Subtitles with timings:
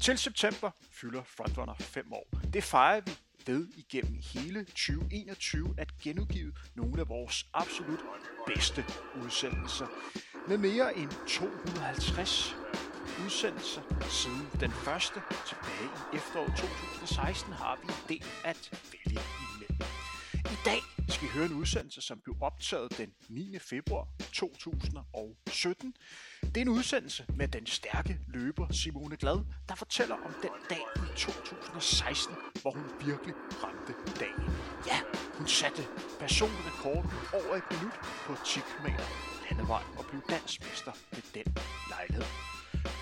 [0.00, 2.26] Til september fylder Frontrunner 5 år.
[2.52, 3.10] Det fejrer vi
[3.46, 8.00] ved igennem hele 2021 at genudgive nogle af vores absolut
[8.46, 8.84] bedste
[9.24, 9.86] udsendelser.
[10.48, 12.56] Med mere end 250
[13.24, 19.20] udsendelser siden den første tilbage i efteråret 2016 har vi en del at vælge
[19.54, 19.89] imellem.
[20.64, 23.58] Dag skal vi høre en udsendelse, som blev optaget den 9.
[23.58, 25.94] februar 2017.
[26.42, 30.82] Det er en udsendelse med den stærke løber Simone Glad, der fortæller om den dag
[30.96, 33.34] i 2016, hvor hun virkelig
[33.64, 34.44] ramte dagen.
[34.86, 34.98] Ja,
[35.38, 35.82] hun satte
[36.18, 37.04] personlig rekord
[37.34, 37.96] over et minut
[38.26, 38.86] på 10 km
[39.50, 41.54] landevej og blev dansmester ved den
[41.88, 42.28] lejlighed.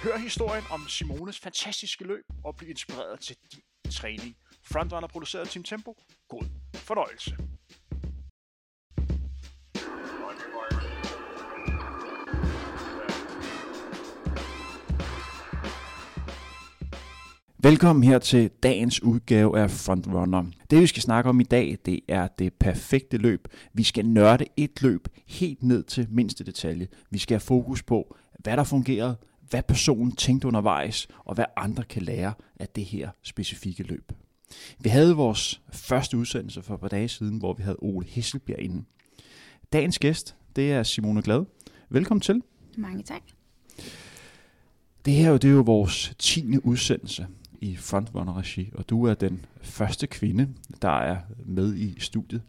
[0.02, 4.36] Hør historien om Simones fantastiske løb og bliv inspireret til din træning.
[4.62, 5.96] Frontrunner produceret Team Tempo.
[6.28, 6.57] God
[6.88, 7.36] fornøjelse.
[17.62, 20.44] Velkommen her til dagens udgave af Frontrunner.
[20.70, 23.48] Det vi skal snakke om i dag, det er det perfekte løb.
[23.72, 26.88] Vi skal nørde et løb helt ned til mindste detalje.
[27.10, 29.16] Vi skal have fokus på, hvad der fungerede,
[29.50, 34.12] hvad personen tænkte undervejs, og hvad andre kan lære af det her specifikke løb.
[34.78, 38.60] Vi havde vores første udsendelse for et par dage siden, hvor vi havde Ole Hesselbjerg
[38.60, 38.84] inde.
[39.72, 41.44] Dagens gæst, det er Simone Glad.
[41.88, 42.42] Velkommen til.
[42.76, 43.22] Mange tak.
[45.04, 46.58] Det her det er jo vores 10.
[46.58, 47.26] udsendelse
[47.60, 50.48] i Frontrunner-regi, og du er den første kvinde,
[50.82, 52.42] der er med i studiet.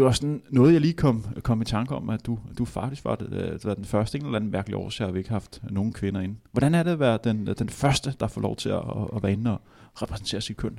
[0.00, 3.04] Det var sådan noget, jeg lige kom, kom i tanke om, at du, du faktisk
[3.04, 5.92] var, det, var den første, en eller anden mærkelig årsag, har vi ikke haft nogen
[5.92, 6.34] kvinder inde.
[6.52, 8.82] Hvordan er det at være den, den første, der får lov til at,
[9.16, 9.60] at være inde og
[10.02, 10.78] repræsentere sit køn?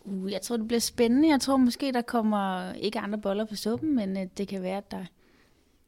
[0.00, 1.28] Uh, jeg tror, det bliver spændende.
[1.28, 4.76] Jeg tror måske, der kommer ikke andre boller på suppen, men uh, det kan være,
[4.76, 5.04] at der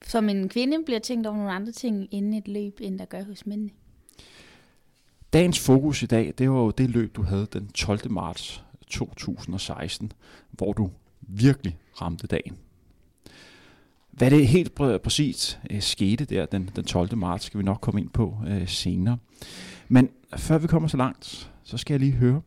[0.07, 3.23] som en kvinde bliver tænkt over nogle andre ting inden et løb, end der gør
[3.23, 3.71] hos mændene.
[5.33, 8.11] Dagens fokus i dag, det var jo det løb, du havde den 12.
[8.11, 10.13] marts 2016,
[10.51, 10.91] hvor du
[11.29, 12.57] virkelig ramte dagen.
[14.11, 17.17] Hvad det helt pr- præcis øh, skete der den, den 12.
[17.17, 19.19] marts, skal vi nok komme ind på øh, senere.
[19.89, 22.41] Men før vi kommer så langt, så skal jeg lige høre.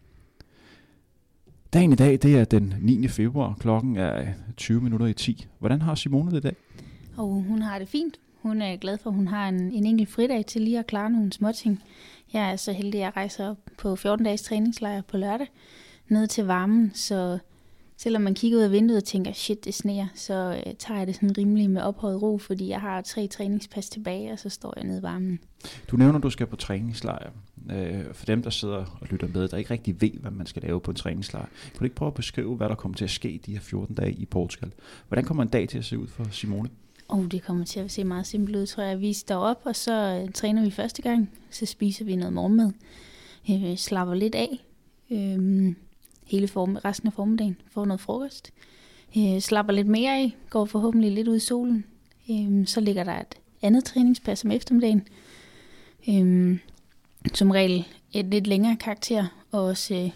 [1.74, 3.08] Dagen i dag, det er den 9.
[3.08, 3.58] februar.
[3.60, 5.48] Klokken er øh, 20 minutter i 10.
[5.60, 6.56] Hvordan har Simone det i dag?
[7.18, 8.20] Og hun har det fint.
[8.42, 11.10] Hun er glad for, at hun har en, en enkelt fridag til lige at klare
[11.10, 11.84] nogle småting.
[12.34, 15.48] Jeg er så heldig, at jeg rejser op på 14-dages træningslejr på lørdag
[16.08, 17.40] ned til varmen, så
[17.98, 21.08] selvom man kigger ud af vinduet og tænker, shit, det sneer, så øh, tager jeg
[21.08, 24.74] det sådan rimelig med ophøjet ro, fordi jeg har tre træningspas tilbage, og så står
[24.78, 25.40] jeg nede i varmen.
[25.92, 27.32] Du nævner, at du skal på træningslejr.
[27.72, 30.62] Øh, for dem, der sidder og lytter med, der ikke rigtig ved, hvad man skal
[30.62, 31.46] lave på en træningslejr.
[31.64, 33.96] Kan du ikke prøve at beskrive, hvad der kommer til at ske de her 14
[33.96, 34.72] dage i Portugal?
[35.08, 36.70] Hvordan kommer en dag til at se ud for Simone?
[37.10, 39.02] Oh, det kommer til at se meget simpelt ud, tror jeg.
[39.02, 41.30] Vi står op, og så øh, træner vi første gang.
[41.52, 42.72] Så spiser vi noget morgenmad.
[43.50, 44.66] Øh, slapper lidt af.
[45.12, 45.74] Øh,
[46.28, 47.58] hele form, resten af formiddagen.
[47.72, 48.52] Får noget frokost.
[49.18, 50.36] Øh, slapper lidt mere af.
[50.50, 51.86] Går forhåbentlig lidt ud i solen.
[52.32, 55.08] Øh, så ligger der et andet træningspas om eftermiddagen.
[56.10, 56.60] Øh,
[57.34, 59.26] som regel et lidt længere karakter.
[59.52, 60.10] Og også øh,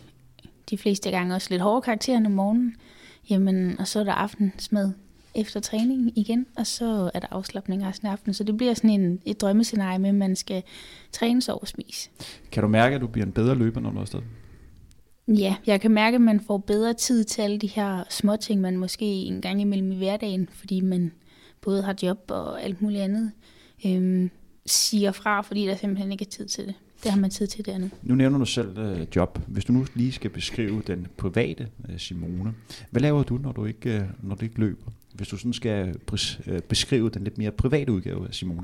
[0.70, 2.76] de fleste gange også lidt hårdere karakter om morgenen.
[3.30, 4.92] Jamen, og så er der aftensmad
[5.36, 8.34] efter træningen igen, og så er der afslappning resten af aftenen.
[8.34, 10.64] Så det bliver sådan en, et drømmescenarie med, at man skal
[11.12, 12.10] træne og spise.
[12.52, 14.22] Kan du mærke, at du bliver en bedre løber, når du er afsted?
[15.28, 18.62] Ja, jeg kan mærke, at man får bedre tid til alle de her små ting,
[18.62, 21.12] man måske en gang imellem i hverdagen, fordi man
[21.62, 23.32] både har job og alt muligt andet,
[23.86, 24.32] øhm,
[24.66, 26.76] siger fra, fordi der simpelthen ikke er tid til det.
[27.04, 27.90] Det har man tid til dernede.
[28.04, 29.40] Nu nævner du selv øh, job.
[29.48, 32.54] Hvis du nu lige skal beskrive den private øh, Simone,
[32.92, 34.92] hvad laver du, når du ikke, øh, når du ikke løber?
[35.14, 35.96] Hvis du sådan skal
[36.48, 38.64] øh, beskrive den lidt mere private udgave af Simone.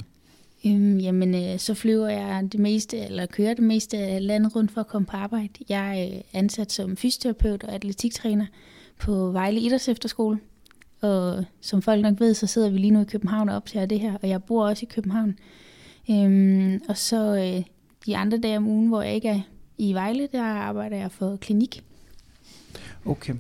[0.66, 4.72] Øhm, jamen, øh, så flyver jeg det meste, eller kører det meste af landet rundt
[4.72, 5.50] for at komme på arbejde.
[5.70, 8.46] Jeg er ansat som fysioterapeut og atletiktræner
[9.00, 10.40] på Vejle Idræts Efterskole.
[11.02, 14.00] Og som folk nok ved, så sidder vi lige nu i København og optager det
[14.00, 15.40] her, og jeg bor også i København.
[16.12, 17.64] Øhm, og så øh,
[18.06, 19.42] de andre dage om ugen, hvor jeg ikke er
[19.78, 21.84] i Vejle, der arbejder jeg for klinik.
[23.06, 23.34] Okay.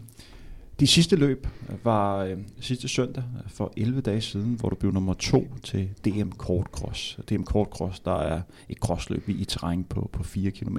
[0.79, 1.47] De sidste løb
[1.83, 6.29] var øh, sidste søndag for 11 dage siden, hvor du blev nummer to til DM
[6.29, 7.19] Kort Cross.
[7.29, 10.77] DM Kort Cross, der er et crossløb i terræn på, på 4 km.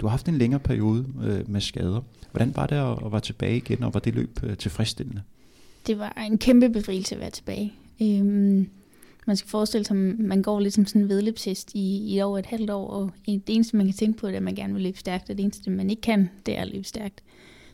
[0.00, 2.00] Du har haft en længere periode øh, med skader.
[2.30, 5.22] Hvordan var det at, at være tilbage igen, og var det løb øh, tilfredsstillende?
[5.86, 7.72] Det var en kæmpe befrielse at være tilbage.
[8.02, 8.68] Øhm,
[9.26, 12.38] man skal forestille sig, at man går lidt som sådan en vedløbshest i, i over
[12.38, 14.72] et halvt år, og det eneste, man kan tænke på, det er, at man gerne
[14.72, 17.22] vil løbe stærkt, og det eneste, man ikke kan, det er at løbe stærkt.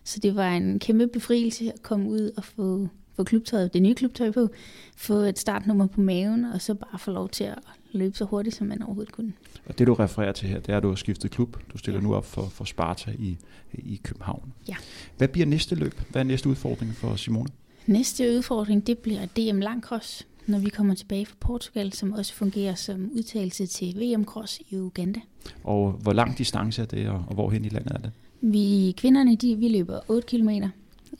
[0.06, 3.94] Så det var en kæmpe befrielse at komme ud og få, få klubtøjet, det nye
[3.94, 4.48] klubtøj på,
[4.96, 7.58] få et startnummer på maven, og så bare få lov til at
[7.92, 9.32] løbe så hurtigt, som man overhovedet kunne.
[9.66, 11.56] Og det du refererer til her, det er, at du har skiftet klub.
[11.72, 12.06] Du stiller ja.
[12.06, 13.38] nu op for, for Sparta i,
[13.72, 14.52] i København.
[14.68, 14.74] Ja.
[15.16, 16.00] Hvad bliver næste løb?
[16.10, 17.48] Hvad er næste udfordring for Simone?
[17.86, 22.74] Næste udfordring, det bliver DM Langcross, når vi kommer tilbage fra Portugal, som også fungerer
[22.74, 25.20] som udtalelse til VM Cross i Uganda.
[25.64, 28.12] Og hvor lang distance er det, og, og hvorhen i landet er det?
[28.40, 30.48] Vi kvinderne, de, vi løber 8 km,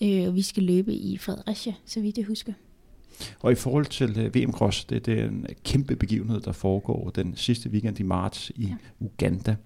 [0.02, 2.52] øh, og vi skal løbe i Fredericia, så vidt jeg husker.
[3.40, 7.10] Og i forhold til øh, VM Cross, det, det er en kæmpe begivenhed, der foregår
[7.10, 8.74] den sidste weekend i marts i ja.
[9.00, 9.56] Uganda.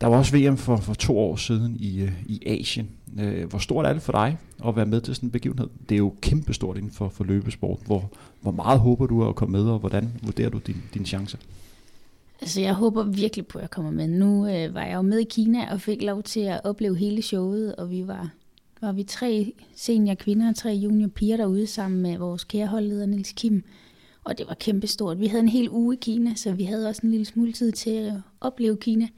[0.00, 2.88] Der var også VM for, for to år siden i, øh, i Asien.
[3.20, 5.68] Øh, hvor stort er det for dig at være med til sådan en begivenhed?
[5.88, 7.78] Det er jo kæmpestort inden for, for løbesport.
[7.86, 8.10] Hvor,
[8.40, 11.38] hvor meget håber du at komme med, og hvordan vurderer du din, dine chancer?
[12.40, 14.08] Altså, jeg håber virkelig på, at jeg kommer med.
[14.08, 17.22] Nu øh, var jeg jo med i Kina og fik lov til at opleve hele
[17.22, 18.30] showet, og vi var,
[18.80, 23.06] var vi tre senior kvinder og tre junior piger derude sammen med vores kære holdleder
[23.06, 23.64] Nils Kim.
[24.24, 25.20] Og det var kæmpestort.
[25.20, 27.72] Vi havde en hel uge i Kina, så vi havde også en lille smule tid
[27.72, 29.08] til at opleve Kina.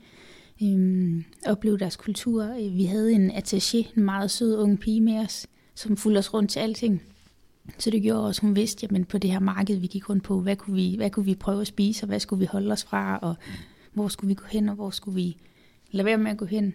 [0.63, 2.71] Øhm, opleve deres kultur.
[2.73, 6.51] Vi havde en attaché, en meget sød ung pige med os, som fulgte os rundt
[6.51, 7.03] til alting.
[7.79, 10.41] Så det gjorde også, hun vidste, jamen på det her marked, vi gik rundt på,
[10.41, 12.85] hvad kunne vi, hvad kunne vi prøve at spise, og hvad skulle vi holde os
[12.85, 13.37] fra, og
[13.93, 15.37] hvor skulle vi gå hen, og hvor skulle vi
[15.91, 16.75] lade være med at gå hen.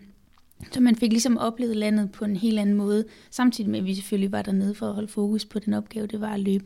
[0.72, 3.96] Så man fik ligesom oplevet landet på en helt anden måde, samtidig med, at vi
[3.96, 6.66] selvfølgelig var dernede for at holde fokus på den opgave, det var at løbe,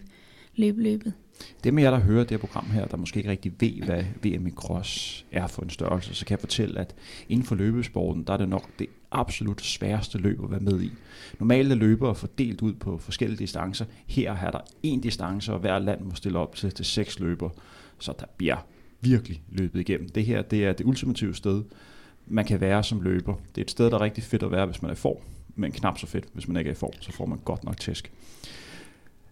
[0.56, 1.14] løbe løbet.
[1.64, 4.04] Det med jer, der hører det her program her, der måske ikke rigtig ved, hvad
[4.24, 6.96] VM i cross er for en størrelse, så kan jeg fortælle, at
[7.30, 10.92] inden for løbesporten, der er det nok det absolut sværeste løb at være med i.
[11.40, 13.86] Normalt er løbere fordelt ud på forskellige distancer.
[14.08, 17.50] Her har der én distance, og hver land må stille op til, til seks løbere.
[18.00, 18.58] Så der bliver
[19.02, 20.10] virkelig løbet igennem.
[20.10, 21.64] Det her det er det ultimative sted,
[22.28, 23.34] man kan være som løber.
[23.34, 25.18] Det er et sted, der er rigtig fedt at være, hvis man er i form,
[25.56, 27.80] men knap så fedt, hvis man ikke er i form, så får man godt nok
[27.80, 28.12] tæsk.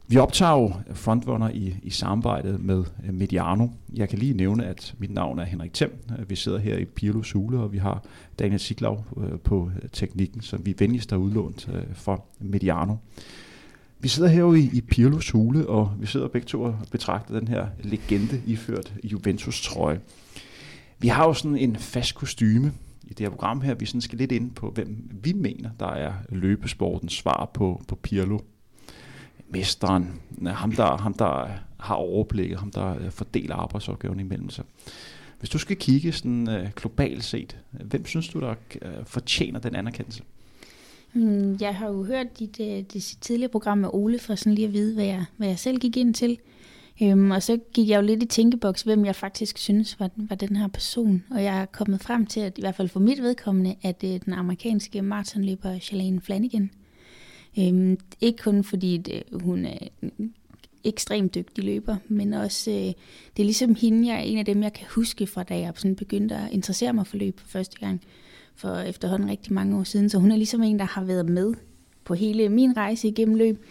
[0.07, 3.67] Vi optager jo frontrunner i, i samarbejdet med øh, Mediano.
[3.93, 5.91] Jeg kan lige nævne, at mit navn er Henrik Thiem.
[6.19, 8.03] Øh, vi sidder her i Pirlo Sule, og vi har
[8.39, 12.95] Daniel Siglaug øh, på teknikken, som vi venligst har udlånt for Mediano.
[13.99, 17.39] Vi sidder her jo i, i Pirlo Sule, og vi sidder begge to og betragter
[17.39, 19.99] den her legende iført Juventus-trøje.
[20.99, 22.73] Vi har jo sådan en fast kostyme
[23.03, 23.73] i det her program her.
[23.73, 27.95] Vi sådan skal lidt ind på, hvem vi mener, der er løbesportens svar på, på
[27.95, 28.39] Pirlo
[29.49, 31.49] mesteren, øh, ham der, ham der øh,
[31.79, 34.65] har overblikket, ham der øh, fordeler arbejdsopgaven imellem sig.
[35.39, 39.75] Hvis du skal kigge sådan øh, globalt set, hvem synes du, der øh, fortjener den
[39.75, 40.23] anerkendelse?
[41.13, 44.67] Hmm, jeg har jo hørt dit, uh, dit tidligere program med Ole, for sådan lige
[44.67, 46.37] at vide, hvad jeg, hvad jeg selv gik ind til.
[47.03, 50.35] Øhm, og så gik jeg jo lidt i tænkeboks, hvem jeg faktisk synes var, var
[50.35, 51.23] den her person.
[51.31, 54.19] Og jeg er kommet frem til, at i hvert fald for mit vedkommende, at øh,
[54.25, 56.71] den amerikanske maratonløber Shalane Flanagan–
[57.59, 60.33] Øhm, ikke kun fordi det, øh, hun er en
[60.83, 64.63] ekstremt dygtig løber, men også, øh, det er ligesom hende, jeg er en af dem,
[64.63, 67.79] jeg kan huske fra, da jeg sådan begyndte at interessere mig for løb for første
[67.79, 68.01] gang,
[68.55, 70.09] for efterhånden rigtig mange år siden.
[70.09, 71.53] Så hun er ligesom en, der har været med
[72.03, 73.65] på hele min rejse igennem løb.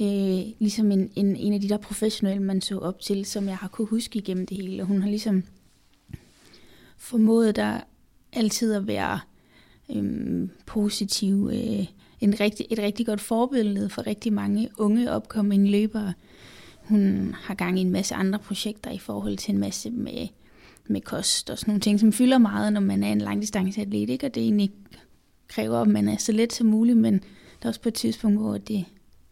[0.00, 3.56] Øh, ligesom en, en, en af de der professionelle, man så op til, som jeg
[3.56, 4.82] har kunne huske igennem det hele.
[4.82, 5.42] Og hun har ligesom
[6.96, 7.80] formået der
[8.32, 9.20] altid at være
[9.96, 11.86] øh, positiv, øh,
[12.20, 16.12] en rigtig, et rigtig godt forbillede for rigtig mange unge opkommende løbere.
[16.76, 20.28] Hun har gang i en masse andre projekter i forhold til en masse med,
[20.86, 24.26] med kost og sådan nogle ting, som fylder meget, når man er en langdistanceatlet, ikke?
[24.26, 24.70] og det egentlig
[25.48, 28.40] kræver, at man er så let som muligt, men der er også på et tidspunkt,
[28.40, 28.84] hvor det,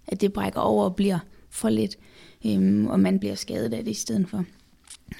[0.06, 1.18] at det brækker over og bliver
[1.50, 1.98] for lidt,
[2.46, 4.44] øhm, og man bliver skadet af det i stedet for.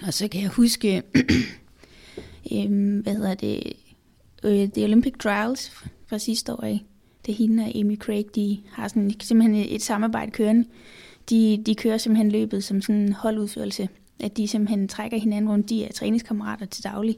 [0.07, 1.03] Og så kan jeg huske,
[2.53, 3.73] øhm, hvad hedder det,
[4.45, 5.71] øh, The Olympic Trials
[6.07, 6.85] fra sidste år af,
[7.29, 10.69] det er hende og Amy Craig, de har sådan, simpelthen et samarbejde kørende.
[11.31, 13.89] De, de kører simpelthen løbet som sådan en holdudførelse.
[14.21, 15.69] At de simpelthen trækker hinanden rundt.
[15.69, 17.17] De er træningskammerater til daglig.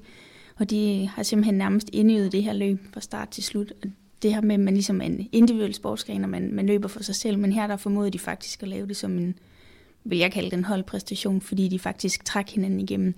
[0.56, 3.72] Og de har simpelthen nærmest indøvet det her løb fra start til slut.
[3.82, 3.88] Og
[4.22, 7.02] det her med, at man ligesom er en individuel sportsgren, og man, man løber for
[7.02, 7.38] sig selv.
[7.38, 9.34] Men her der formoder de faktisk at lave det som en,
[10.04, 13.14] vil jeg kalde den holdpræstation, fordi de faktisk trækker hinanden igennem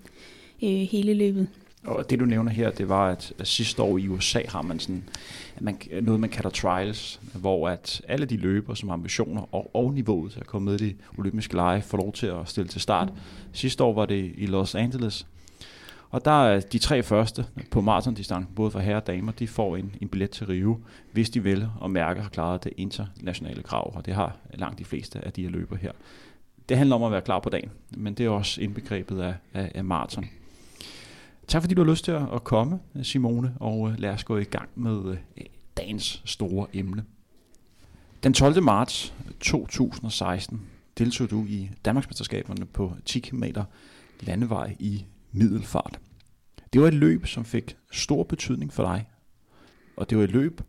[0.63, 1.49] øh, hele løbet.
[1.87, 5.05] Og det du nævner her, det var, at sidste år i USA har man sådan
[5.61, 9.95] man, noget, man kalder trials, hvor at alle de løber, som har ambitioner og, og
[9.95, 12.81] niveauet til at komme med i de olympiske lege, får lov til at stille til
[12.81, 13.09] start.
[13.09, 13.19] Mm.
[13.53, 15.27] Sidste år var det i Los Angeles,
[16.11, 19.77] og der er de tre første på maratondistancen, både for herre og damer, de får
[19.77, 20.81] en, en billet til Rio,
[21.13, 24.85] hvis de vil, og mærker har klaret det internationale krav, og det har langt de
[24.85, 25.93] fleste af de her løber her.
[26.69, 29.73] Det handler om at være klar på dagen, men det er også indbegrebet af, af,
[29.75, 30.25] af maraton.
[31.49, 34.45] Tak fordi du har lyst til at komme, Simone, og øh, lad os gå i
[34.45, 35.45] gang med øh,
[35.77, 37.05] dagens store emne.
[38.23, 38.63] Den 12.
[38.63, 40.63] marts 2016
[40.99, 43.45] deltog du i Danmarksmesterskaberne på 10 km
[44.21, 46.01] landevej i middelfart.
[46.73, 49.09] Det var et løb, som fik stor betydning for dig,
[49.97, 50.61] og det var et løb,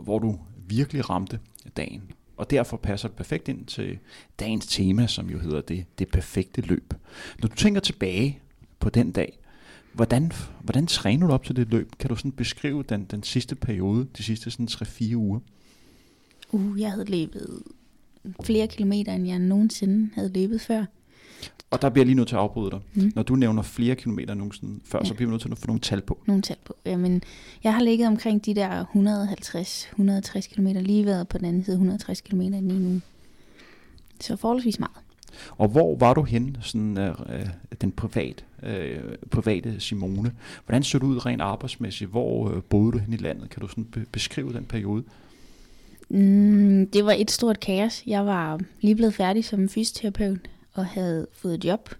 [0.00, 1.38] hvor du virkelig ramte
[1.76, 2.12] dagen.
[2.36, 3.98] Og derfor passer det perfekt ind til
[4.40, 6.94] dagens tema, som jo hedder det, det perfekte løb.
[7.38, 8.40] Når du tænker tilbage
[8.78, 9.39] på den dag,
[9.92, 10.32] hvordan,
[10.62, 11.92] hvordan træner du op til det løb?
[11.98, 15.40] Kan du sådan beskrive den, den sidste periode, de sidste sådan 3-4 uger?
[16.52, 17.62] Uh, jeg havde løbet
[18.44, 20.84] flere kilometer, end jeg nogensinde havde løbet før.
[21.70, 22.80] Og der bliver jeg lige nødt til at afbryde dig.
[22.94, 23.12] Mm.
[23.14, 25.04] Når du nævner flere kilometer nogensinde før, ja.
[25.04, 26.18] så bliver vi nødt til at få nogle tal på.
[26.26, 26.76] Nogle tal på.
[26.86, 27.22] Jamen,
[27.64, 32.20] jeg har ligget omkring de der 150-160 km, lige været på den anden side 160
[32.20, 33.00] km lige nu.
[34.20, 34.96] Så forholdsvis meget.
[35.50, 37.46] Og hvor var du hen, sådan øh, øh,
[37.80, 40.32] den privat, øh, private Simone?
[40.66, 42.10] Hvordan så du ud rent arbejdsmæssigt?
[42.10, 43.50] Hvor øh, boede du hen i landet?
[43.50, 45.04] Kan du sådan be- beskrive den periode?
[46.08, 48.02] Mm, det var et stort kaos.
[48.06, 50.38] Jeg var lige blevet færdig som fysioterapeut
[50.74, 51.90] og havde fået job.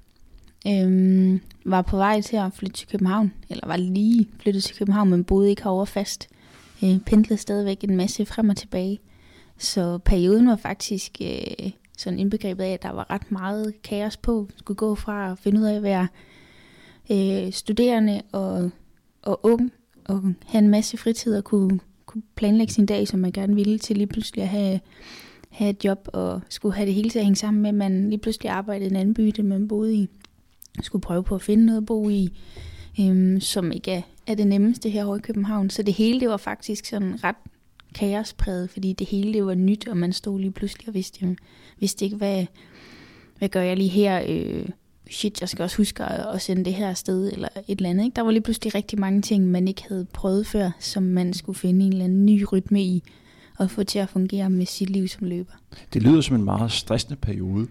[0.67, 5.11] Øhm, var på vej til at flytte til København, eller var lige flyttet til København,
[5.11, 6.29] men boede ikke herovre fast.
[6.85, 9.01] Øh, pendlede stadigvæk en masse frem og tilbage.
[9.59, 14.49] Så perioden var faktisk øh, sådan indbegrebet af, at der var ret meget kaos på.
[14.57, 16.09] Skulle gå fra at finde ud af at være
[17.11, 18.71] øh, studerende og,
[19.23, 19.73] og ung,
[20.05, 23.79] og have en masse fritid og kunne, kunne planlægge sin dag, som man gerne ville,
[23.79, 24.81] til lige pludselig at have,
[25.51, 28.11] have et job og skulle have det hele til at hænge sammen med, at man
[28.11, 30.09] lige pludselig arbejdede i en anden by, det man boede i.
[30.83, 32.39] Skulle prøve på at finde noget at bo i,
[33.01, 35.71] øhm, som ikke er, er det nemmeste her i København.
[35.71, 37.37] Så det hele det var faktisk sådan ret
[37.95, 41.39] kaospræget, fordi det hele det var nyt, og man stod lige pludselig og vidste, jamen,
[41.79, 42.47] vidste ikke, hvad,
[43.39, 44.23] hvad gør jeg lige her?
[44.29, 44.69] Øh,
[45.11, 48.05] shit, jeg skal også huske at, sende det her sted eller et eller andet.
[48.05, 48.17] Ikke?
[48.17, 51.59] Der var lige pludselig rigtig mange ting, man ikke havde prøvet før, som man skulle
[51.59, 53.03] finde en eller anden ny rytme i,
[53.59, 55.53] og få til at fungere med sit liv som løber.
[55.93, 57.67] Det lyder som en meget stressende periode.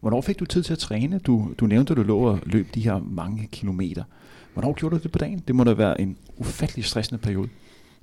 [0.00, 1.18] Hvornår fik du tid til at træne?
[1.18, 4.04] Du, du nævnte, at du lå og løb de her mange kilometer.
[4.52, 5.42] Hvornår gjorde du det på dagen?
[5.46, 7.48] Det må da være en ufattelig stressende periode.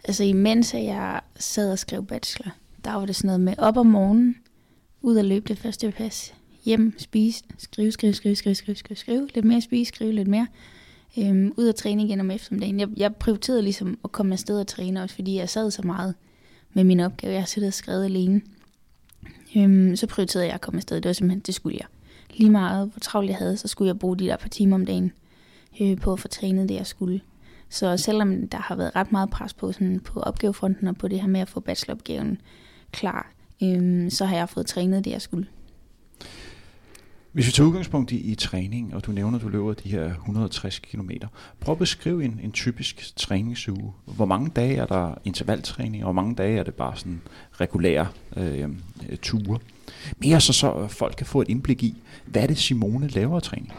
[0.04, 2.52] Altså imens jeg sad og skrev bachelor,
[2.86, 4.36] der var det sådan noget med op om morgenen,
[5.02, 6.34] ud og løbe det første pas,
[6.66, 10.48] hjem, spise, skrive, skrive, skrive, skrive, skrive, skrive, skrive, lidt mere spise, skrive lidt mere,
[11.18, 12.80] øhm, ud og træne igen om eftermiddagen.
[12.80, 16.16] Jeg, jeg prioriterede ligesom at komme afsted og træne også, fordi jeg sad så meget
[16.74, 17.34] med min opgave.
[17.34, 18.42] Jeg har siddet og skrevet alene.
[19.58, 20.98] Øhm, så prioriterede jeg at komme afsted.
[20.98, 21.88] Det var simpelthen, det skulle jeg.
[22.38, 24.86] Lige meget, hvor travlt jeg havde, så skulle jeg bruge de der par timer om
[24.86, 25.12] dagen
[25.82, 27.22] øh, på at få trænet det, jeg skulle.
[27.72, 31.22] Så selvom der har været ret meget pres på, sådan på opgavefronten og på det
[31.22, 32.42] her med at få bacheloropgaven
[32.92, 33.32] klar,
[33.64, 35.48] øhm, så har jeg fået trænet det, jeg skulle.
[37.32, 40.10] Hvis vi tager udgangspunkt i, i træning, og du nævner, at du løber de her
[40.10, 41.10] 160 km,
[41.60, 43.94] prøv at beskrive en, en typisk træningsuge.
[44.06, 48.08] Hvor mange dage er der intervaltræning, og hvor mange dage er det bare sådan regulære
[48.38, 48.70] øh,
[49.22, 49.60] ture?
[50.18, 53.74] Mere så, så folk kan få et indblik i, hvad det Simone laver af træning?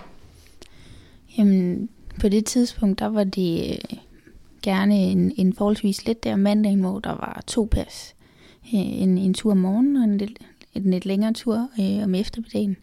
[1.39, 1.89] Jamen,
[2.21, 3.99] på det tidspunkt, der var det øh,
[4.63, 8.15] gerne en, en forholdsvis let der mandag, hvor der var to pas.
[8.65, 10.39] Øh, en, en tur om morgenen og en lidt,
[10.75, 12.77] en lidt længere tur øh, om eftermiddagen.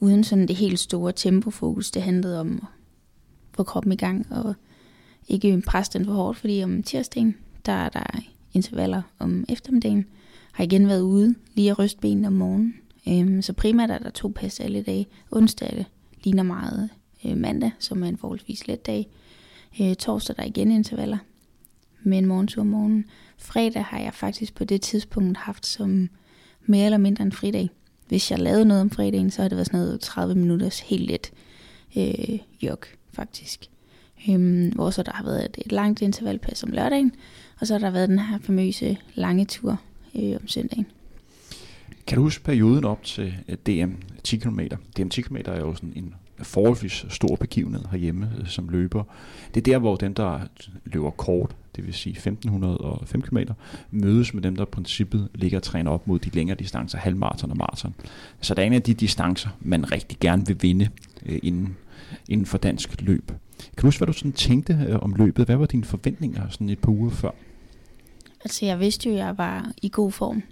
[0.00, 1.90] Uden sådan det helt store tempofokus.
[1.90, 2.68] Det handlede om at
[3.56, 4.54] få kroppen i gang og
[5.28, 8.20] ikke presse den for hårdt, fordi om tirsdagen, der er der
[8.52, 10.06] intervaller om eftermiddagen.
[10.52, 12.74] Har igen været ude lige at ryste benene om morgenen.
[13.08, 15.06] Øhm, så primært er der to pas alle dage.
[15.30, 15.84] Onsdag
[16.24, 16.90] ligner meget
[17.24, 19.08] øh, mandag, som er en forholdsvis let dag.
[19.80, 21.18] Øh, torsdag der er igen intervaller
[22.02, 23.04] med en morgentur om morgenen.
[23.38, 26.08] Fredag har jeg faktisk på det tidspunkt haft som
[26.66, 27.70] mere eller mindre en fridag.
[28.08, 31.10] Hvis jeg lavede noget om fredagen, så har det været sådan noget 30 minutters helt
[31.10, 31.32] let
[31.96, 32.78] øh, jog,
[33.12, 33.64] faktisk.
[34.28, 37.12] Øhm, hvor så der har været et, et langt intervalpas om lørdagen,
[37.60, 39.80] og så har der været den her famøse lange tur
[40.14, 40.86] øh, om søndagen.
[42.06, 43.34] Kan du huske perioden op til
[43.66, 43.92] DM
[44.24, 44.60] 10 km?
[44.96, 49.04] DM 10 km er jo sådan en forholdsvis stor begivenhed herhjemme øh, som løber.
[49.54, 50.40] Det er der, hvor dem, der
[50.84, 53.38] løber kort, det vil sige 1505 km,
[53.90, 57.50] mødes med dem, der i princippet ligger og træner op mod de længere distancer, halvmarathon
[57.50, 57.94] og maraton.
[58.40, 60.88] Så der er en af de distancer, man rigtig gerne vil vinde
[61.26, 61.76] øh, inden,
[62.28, 63.26] inden for dansk løb.
[63.26, 65.46] Kan du huske, hvad du sådan tænkte øh, om løbet?
[65.46, 67.30] Hvad var dine forventninger sådan et par uger før?
[68.44, 70.42] Altså, jeg vidste jo, at jeg var i god form.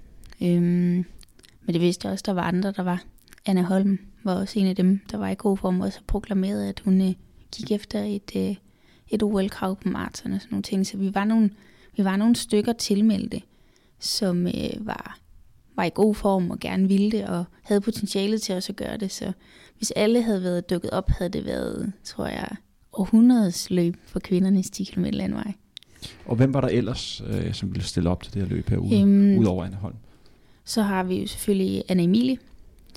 [0.42, 1.04] Øhm,
[1.62, 3.02] men det vidste jeg også, der var andre, der var.
[3.46, 6.68] Anna Holm var også en af dem, der var i god form, og så proklamerede,
[6.68, 7.14] at hun øh,
[7.56, 8.56] gik efter et, øh,
[9.08, 10.86] et OL-krav på maraton og sådan nogle ting.
[10.86, 11.50] Så vi var nogle,
[11.96, 13.42] vi var nogle stykker tilmeldte,
[13.98, 15.18] som øh, var,
[15.76, 18.96] var i god form og gerne ville det, og havde potentialet til også at gøre
[18.96, 19.10] det.
[19.10, 19.32] Så
[19.76, 22.48] hvis alle havde været dukket op, havde det været, tror jeg,
[22.92, 25.52] århundredes løb for kvindernes 10 km landvej.
[26.26, 29.00] Og hvem var der ellers, øh, som ville stille op til det her løb herude,
[29.00, 29.96] øhm, udover Anne Holm?
[30.64, 32.38] Så har vi jo selvfølgelig Anna Emilie,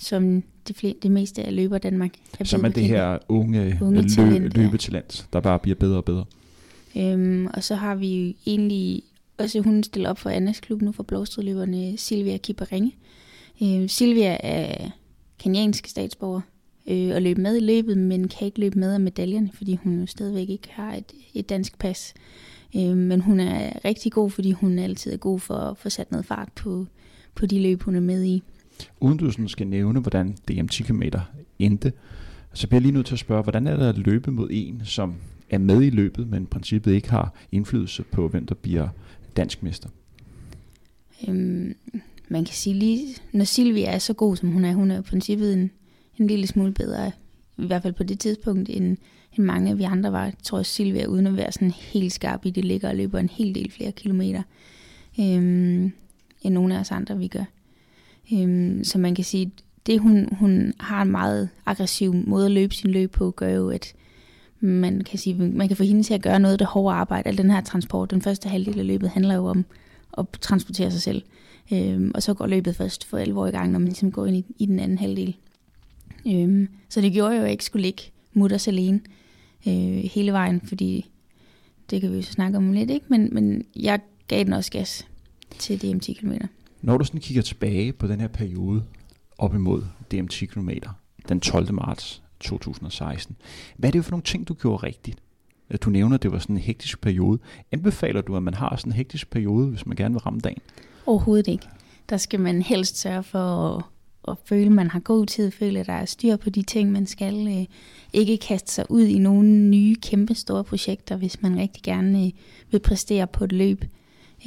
[0.04, 4.02] som det, fl- det meste af løber Danmark er Som er det her unge, unge
[4.02, 5.38] lø- talent, løbetalent, ja.
[5.38, 6.26] der bare bliver bedre og bedre.
[6.98, 9.04] Øhm, og så har vi egentlig
[9.38, 12.96] også hun stiller op for Annas klub nu for blåstridløberne, Silvia Kiperinge.
[13.64, 14.90] Øh, Silvia er
[15.40, 16.42] kenyansk statsborger
[16.88, 20.00] øh, og løb med i løbet, men kan ikke løbe med af medaljerne, fordi hun
[20.00, 22.14] jo stadigvæk ikke har et, et dansk pas.
[22.76, 26.12] Øh, men hun er rigtig god, fordi hun altid er god for at få sat
[26.12, 26.86] noget fart på,
[27.36, 28.44] på de løb, hun er med i.
[29.00, 31.02] Uden du sådan skal nævne, hvordan DM 10 km
[31.60, 31.94] endte,
[32.54, 34.82] så bliver jeg lige nødt til at spørge, hvordan er det at løbe mod en,
[34.86, 35.16] som
[35.50, 38.88] er med i løbet, men i princippet ikke har indflydelse på, hvem der bliver
[39.38, 39.90] dansk mester?
[41.28, 41.76] Øhm,
[42.28, 45.02] man kan sige lige, når Silvia er så god, som hun er, hun er i
[45.02, 45.72] princippet en,
[46.18, 47.12] en lille smule bedre,
[47.58, 48.98] i hvert fald på det tidspunkt, end,
[49.38, 50.24] end mange af vi andre var.
[50.24, 53.20] Jeg tror, at Silvia, uden at være sådan helt skarp i det, ligger og løber
[53.20, 54.42] en hel del flere kilometer,
[55.20, 55.92] øhm,
[56.42, 57.44] end nogle af os andre, vi gør.
[58.34, 59.52] Øhm, så man kan sige,
[59.86, 63.70] det hun, hun har en meget aggressiv måde at løbe sin løb på, gør jo,
[63.70, 63.94] at
[64.60, 67.30] man kan sige, man kan få hende til at gøre noget af det hårde arbejde.
[67.30, 69.66] Al den her transport, den første halvdel af løbet, handler jo om
[70.18, 71.24] at transportere sig selv.
[71.74, 74.36] Øhm, og så går løbet først for alvor i gang, når man ligesom går ind
[74.36, 75.36] i, i den anden halvdel.
[76.28, 78.04] Øhm, så det gjorde jo, at jeg ikke skulle ligge
[78.34, 79.00] mutters alene
[79.68, 81.10] øh, hele vejen, fordi
[81.90, 83.06] det kan vi jo snakke om lidt, ikke?
[83.10, 85.08] Men, men jeg gav den også gas
[85.60, 86.32] til DM 10 km.
[86.84, 88.84] Når du sådan kigger tilbage på den her periode
[89.38, 90.70] op imod DM 10 km,
[91.30, 91.74] den 12.
[91.74, 93.36] marts 2016,
[93.78, 95.20] hvad er det for nogle ting, du gjorde rigtigt?
[95.82, 97.40] Du nævner, at det var sådan en hektisk periode.
[97.72, 100.62] Anbefaler du, at man har sådan en hektisk periode, hvis man gerne vil ramme dagen?
[101.06, 101.68] Overhovedet ikke.
[102.10, 103.84] Der skal man helst sørge for at,
[104.28, 106.92] at føle, at man har god tid, føle, at der er styr på de ting,
[106.92, 107.48] man skal.
[107.48, 107.66] Øh,
[108.14, 112.32] ikke kaste sig ud i nogle nye, kæmpe store projekter, hvis man rigtig gerne øh,
[112.72, 113.86] vil præstere på et løb.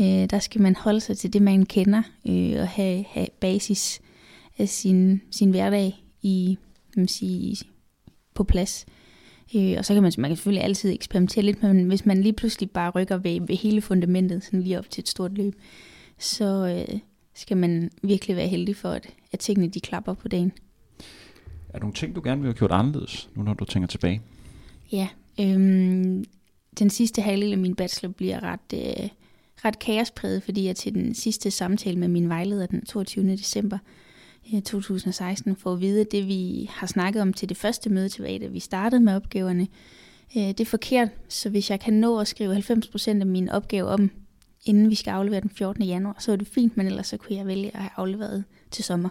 [0.01, 4.01] Øh, der skal man holde sig til det, man kender, øh, og have, have basis
[4.59, 6.59] af sin, sin hverdag i,
[6.97, 7.57] man sige,
[8.35, 8.87] på plads.
[9.57, 12.33] Øh, og så kan man, man kan selvfølgelig altid eksperimentere lidt, men hvis man lige
[12.33, 15.55] pludselig bare rykker ved, ved hele fundamentet, sådan lige op til et stort løb,
[16.19, 16.99] så øh,
[17.35, 20.53] skal man virkelig være heldig for, at, at tingene de klapper på dagen.
[21.69, 24.21] Er der nogle ting, du gerne vil have gjort anderledes, nu når du tænker tilbage?
[24.93, 25.09] Ja,
[25.41, 26.25] øhm,
[26.79, 29.09] den sidste halvdel af min bachelor bliver ret, øh,
[29.67, 33.31] ret kaospræget, fordi jeg til den sidste samtale med min vejleder den 22.
[33.31, 33.79] december
[34.53, 38.09] eh, 2016 får at vide, at det vi har snakket om til det første møde
[38.09, 39.69] tilbage, da vi startede med opgaverne,
[40.37, 41.09] eh, det er forkert.
[41.29, 44.11] Så hvis jeg kan nå at skrive 90% af min opgave om,
[44.65, 45.85] inden vi skal aflevere den 14.
[45.85, 48.85] januar, så er det fint, men ellers så kunne jeg vælge at have afleveret til
[48.85, 49.09] sommer.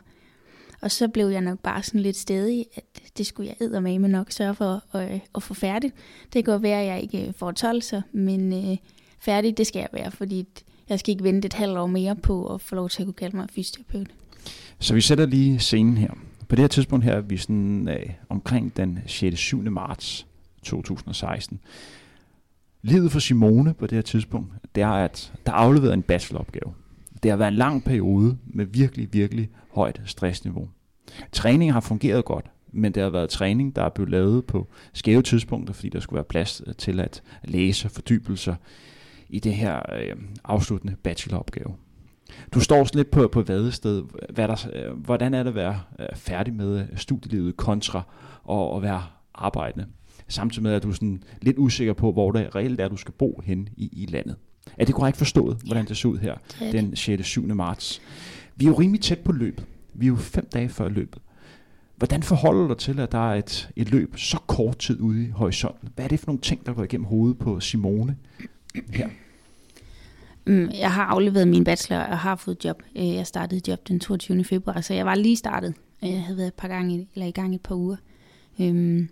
[0.82, 2.84] Og så blev jeg nok bare sådan lidt stedig, at
[3.18, 5.94] det skulle jeg med nok sørge for at, øh, at få færdigt.
[6.34, 8.78] Det kan være, at jeg ikke får 12 så, men øh,
[9.26, 10.48] færdig, det skal jeg være, fordi
[10.90, 13.14] jeg skal ikke vente et halvt år mere på at få lov til at kunne
[13.14, 14.08] kalde mig fysioterapeut.
[14.80, 16.12] Så vi sætter lige scenen her.
[16.48, 19.38] På det her tidspunkt her er vi sådan, øh, omkring den 6.
[19.40, 19.62] 7.
[19.62, 20.28] marts
[20.64, 21.60] 2016.
[22.82, 26.74] Livet for Simone på det her tidspunkt, det er, at der er afleveret en bacheloropgave.
[27.24, 30.70] Det har været en lang periode med virkelig, virkelig højt stressniveau.
[31.32, 35.22] Træningen har fungeret godt, men det har været træning, der er blevet lavet på skæve
[35.22, 38.56] tidspunkter, fordi der skulle være plads til at læse fordybelser
[39.30, 41.76] i det her øh, afsluttende bacheloropgave.
[42.54, 44.04] Du står sådan lidt på, på vadested.
[44.34, 48.02] Hvad der, øh, hvordan er det at være øh, færdig med øh, studielivet kontra
[48.44, 49.88] og at være arbejdende?
[50.28, 53.14] Samtidig med, at du er sådan lidt usikker på, hvor det reelt er, du skal
[53.14, 54.36] bo hen i, i landet.
[54.78, 56.36] Er det korrekt forstået, hvordan det ser ud her
[56.72, 57.28] den 6.
[57.28, 57.56] 7.
[57.56, 58.02] marts?
[58.56, 59.66] Vi er jo rimelig tæt på løbet.
[59.94, 61.22] Vi er jo fem dage før løbet.
[61.96, 65.24] Hvordan forholder du dig til, at der er et, et løb så kort tid ude
[65.24, 65.90] i horisonten?
[65.96, 68.18] Hvad er det for nogle ting, der går igennem hovedet på Simone
[68.94, 69.10] her?
[70.48, 72.84] Mm, jeg har afleveret min bachelor og har fået job.
[72.96, 74.44] Øh, jeg startede job den 22.
[74.44, 75.74] februar, så jeg var lige startet.
[76.04, 77.96] Øh, jeg havde været et par gange, eller i gang et par uger.
[78.60, 79.10] Øhm,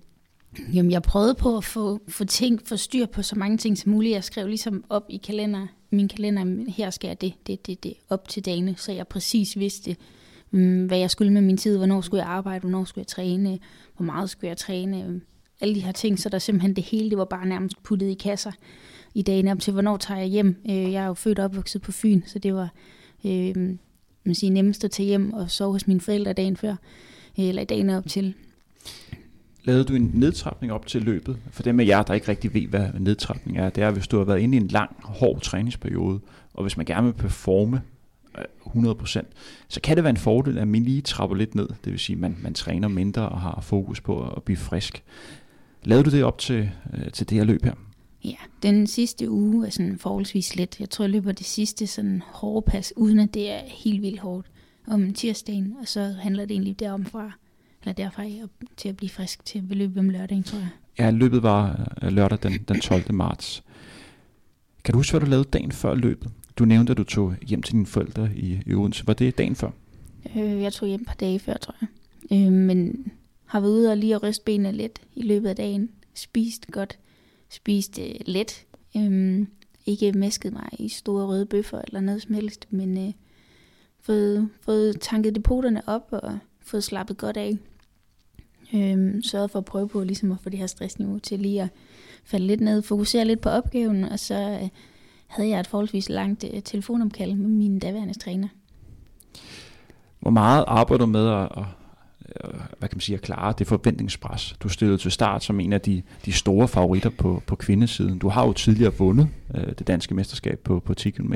[0.74, 3.92] jamen, jeg prøvede på at få, få, ting, få styr på så mange ting som
[3.92, 4.14] muligt.
[4.14, 7.94] Jeg skrev ligesom op i kalender, min kalender, her skal jeg det, det, det, det,
[8.10, 9.96] op til dagene, så jeg præcis vidste,
[10.52, 13.60] mm, hvad jeg skulle med min tid, hvornår skulle jeg arbejde, hvornår skulle jeg træne,
[13.98, 15.22] hvor meget skulle jeg træne, øhm,
[15.62, 18.14] alle de her ting, så der simpelthen det hele, det var bare nærmest puttet i
[18.14, 18.52] kasser
[19.14, 20.56] i dagene op til, hvornår tager jeg hjem.
[20.70, 22.70] Øh, jeg er jo født og opvokset på Fyn, så det var
[23.26, 23.76] øh,
[24.24, 26.76] man siger, nemmest at tage hjem og sove hos mine forældre dagen før,
[27.40, 28.34] øh, eller i dagen op til.
[29.64, 31.38] Lavede du en nedtrapning op til løbet?
[31.52, 34.18] For dem af jer, der ikke rigtig ved, hvad nedtrapning er, det er, hvis du
[34.18, 36.20] har været inde i en lang, hård træningsperiode,
[36.54, 37.82] og hvis man gerne vil performe
[38.38, 38.46] øh,
[38.92, 39.22] 100%,
[39.68, 41.68] så kan det være en fordel, at man lige trapper lidt ned.
[41.68, 45.04] Det vil sige, at man, man træner mindre og har fokus på at blive frisk.
[45.84, 47.74] Lavede du det op til, øh, til det her løb her?
[48.24, 50.80] Ja, den sidste uge er sådan forholdsvis let.
[50.80, 54.20] Jeg tror, jeg løber det sidste sådan hårde pas, uden at det er helt vildt
[54.20, 54.48] hårdt.
[54.88, 57.32] om tirsdagen, og så handler det egentlig derom fra,
[57.82, 58.24] eller derfra
[58.78, 60.70] til at blive frisk til at løbe om lørdagen, tror jeg.
[61.00, 63.14] Ja, løbet var øh, lørdag den, den 12.
[63.14, 63.64] marts.
[64.84, 66.32] Kan du huske, hvad du lavede dagen før løbet?
[66.56, 69.08] Du nævnte, at du tog hjem til dine forældre i, i Odense.
[69.08, 69.70] Var det dagen før?
[70.36, 71.90] Øh, jeg tog hjem et par dage før, tror jeg.
[72.32, 73.08] Øh, men
[73.46, 75.90] har været ude og lige at ryste benene lidt i løbet af dagen.
[76.14, 76.98] Spist godt.
[77.54, 78.66] Spist øh, let.
[78.98, 79.48] Øhm,
[79.86, 83.14] ikke mæsket mig i store røde bøffer eller noget som helst, men øh,
[84.02, 87.58] fået, fået tanket depoterne op og fået slappet godt af.
[88.74, 91.70] Øhm, sørget for at prøve på ligesom at få det her stressniveau til lige at
[92.24, 94.70] falde lidt ned, fokusere lidt på opgaven, og så øh,
[95.28, 98.48] havde jeg et forholdsvis langt øh, telefonomkald med min daværende træner.
[100.20, 101.64] Hvor meget arbejder du med at, at,
[102.30, 104.56] Øh, hvad kan man sige, at klare det forventningspres?
[104.60, 108.20] Du stillede til start som en af de, de store favoritter på, på kvindesiden.
[108.20, 111.34] Du har jo tidligere vundet øh, det danske mesterskab på, på 10 km,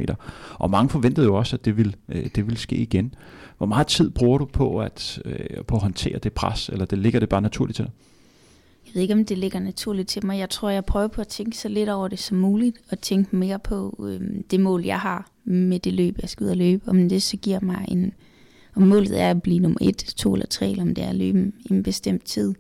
[0.54, 3.16] og mange forventede jo også, at det ville, øh, det ville ske igen.
[3.58, 6.98] Hvor meget tid bruger du på at, øh, på at håndtere det pres, eller det
[6.98, 7.92] ligger det bare naturligt til dig?
[8.86, 10.40] Jeg ved ikke, om det ligger naturligt til mig.
[10.40, 13.36] Jeg tror, jeg prøver på at tænke så lidt over det som muligt, og tænke
[13.36, 14.22] mere på øh,
[14.52, 16.90] det mål, jeg har med det løb, jeg skal ud og løbe.
[16.90, 18.14] Om det så giver mig en,
[18.78, 21.16] om målet er at blive nummer et, to eller tre, eller om det er at
[21.16, 22.54] løbe i en bestemt tid.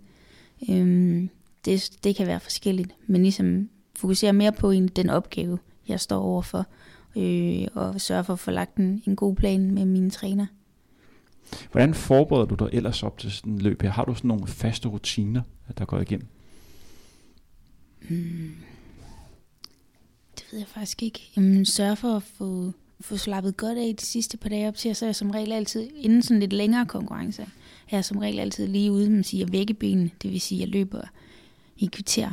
[0.69, 1.30] Øhm,
[1.65, 6.19] det, det kan være forskelligt, men ligesom fokusere mere på en, den opgave, jeg står
[6.19, 6.65] overfor,
[7.17, 10.45] øh, og sørge for at få lagt en, en god plan med mine træner.
[11.71, 13.89] Hvordan forbereder du dig ellers op til sådan en løb her?
[13.89, 15.41] Har du sådan nogle faste rutiner,
[15.77, 16.27] der går igennem?
[18.10, 18.56] Hmm.
[20.36, 21.32] Det ved jeg faktisk ikke.
[21.38, 22.71] Jamen, sørg for at få,
[23.02, 25.52] få slappet godt af de sidste par dage op til, så er jeg som regel
[25.52, 29.46] altid, inden sådan lidt længere konkurrence, er jeg som regel altid lige ude, man siger,
[29.46, 30.10] vække benene.
[30.22, 31.02] Det vil sige, at jeg løber
[31.78, 32.30] i kvarter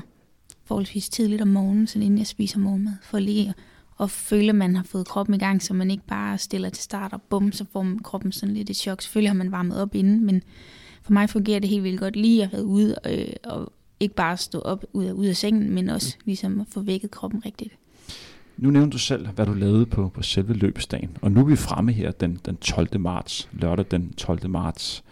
[0.64, 3.55] forholdsvis tidligt om morgenen, så inden jeg spiser morgenmad, for lige
[3.96, 6.83] og føle, at man har fået kroppen i gang, så man ikke bare stiller til
[6.83, 9.03] start og bum, så får kroppen sådan lidt et chok.
[9.03, 10.42] Selvfølgelig har man varmet op inden, men
[11.03, 14.37] for mig fungerer det helt vildt godt lige at være ude øh, og ikke bare
[14.37, 17.72] stå op ud af, ud af sengen, men også ligesom at få vækket kroppen rigtigt.
[18.56, 21.56] Nu nævnte du selv, hvad du lavede på, på selve løbsdagen, og nu er vi
[21.56, 23.00] fremme her den, den 12.
[23.00, 24.48] marts, lørdag den 12.
[24.48, 25.04] marts.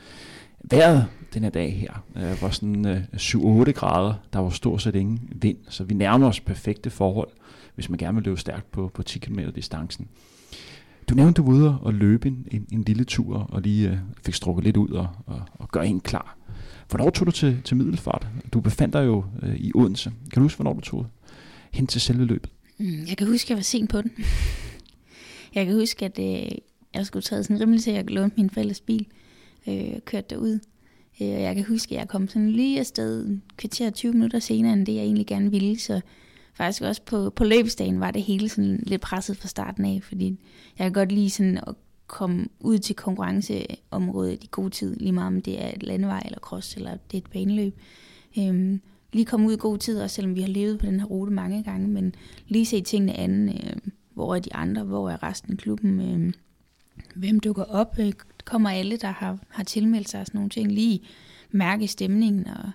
[0.70, 4.94] Vejret den her dag her øh, var sådan øh, 7-8 grader, der var stort set
[4.94, 7.28] ingen vind, så vi nærmer os perfekte forhold
[7.74, 10.08] hvis man gerne vil løbe stærkt på, på 10 km distancen.
[11.08, 13.96] Du nævnte, du var ude og løbe en, en, en lille tur, og lige øh,
[14.24, 16.36] fik strukket lidt ud og, og, og gøre en klar.
[16.88, 18.28] Hvornår tog du til, til Middelfart?
[18.52, 20.10] Du befandt dig jo øh, i Odense.
[20.10, 21.06] Kan du huske, hvornår du tog
[21.72, 22.50] hen til selve løbet?
[22.82, 24.12] Mm, jeg kan huske, at jeg var sent på den.
[25.54, 26.50] jeg kan huske, at øh,
[26.94, 29.06] jeg skulle tage sådan rimelig til, at jeg lånte min fælles bil
[29.68, 30.58] øh, og kørte derud.
[31.20, 34.86] Øh, jeg kan huske, at jeg kom sådan lige afsted kvarter 20 minutter senere, end
[34.86, 36.00] det jeg egentlig gerne ville, så
[36.54, 40.26] faktisk også på, på løbsdagen var det hele sådan lidt presset fra starten af, fordi
[40.78, 41.74] jeg kan godt lide sådan at
[42.06, 46.38] komme ud til konkurrenceområdet i god tid, lige meget om det er et landevej eller
[46.38, 47.78] cross, eller det er et baneløb.
[48.38, 48.80] Øhm,
[49.12, 51.32] lige komme ud i god tid, også selvom vi har levet på den her rute
[51.32, 52.14] mange gange, men
[52.48, 53.48] lige se tingene anden.
[53.48, 53.76] Øh,
[54.14, 54.84] hvor er de andre?
[54.84, 56.00] Hvor er resten af klubben?
[56.00, 56.32] Øh,
[57.14, 57.96] hvem dukker op?
[57.98, 58.12] Øh,
[58.44, 61.00] kommer alle, der har, har tilmeldt sig sådan nogle ting, lige
[61.50, 62.70] mærke stemningen, og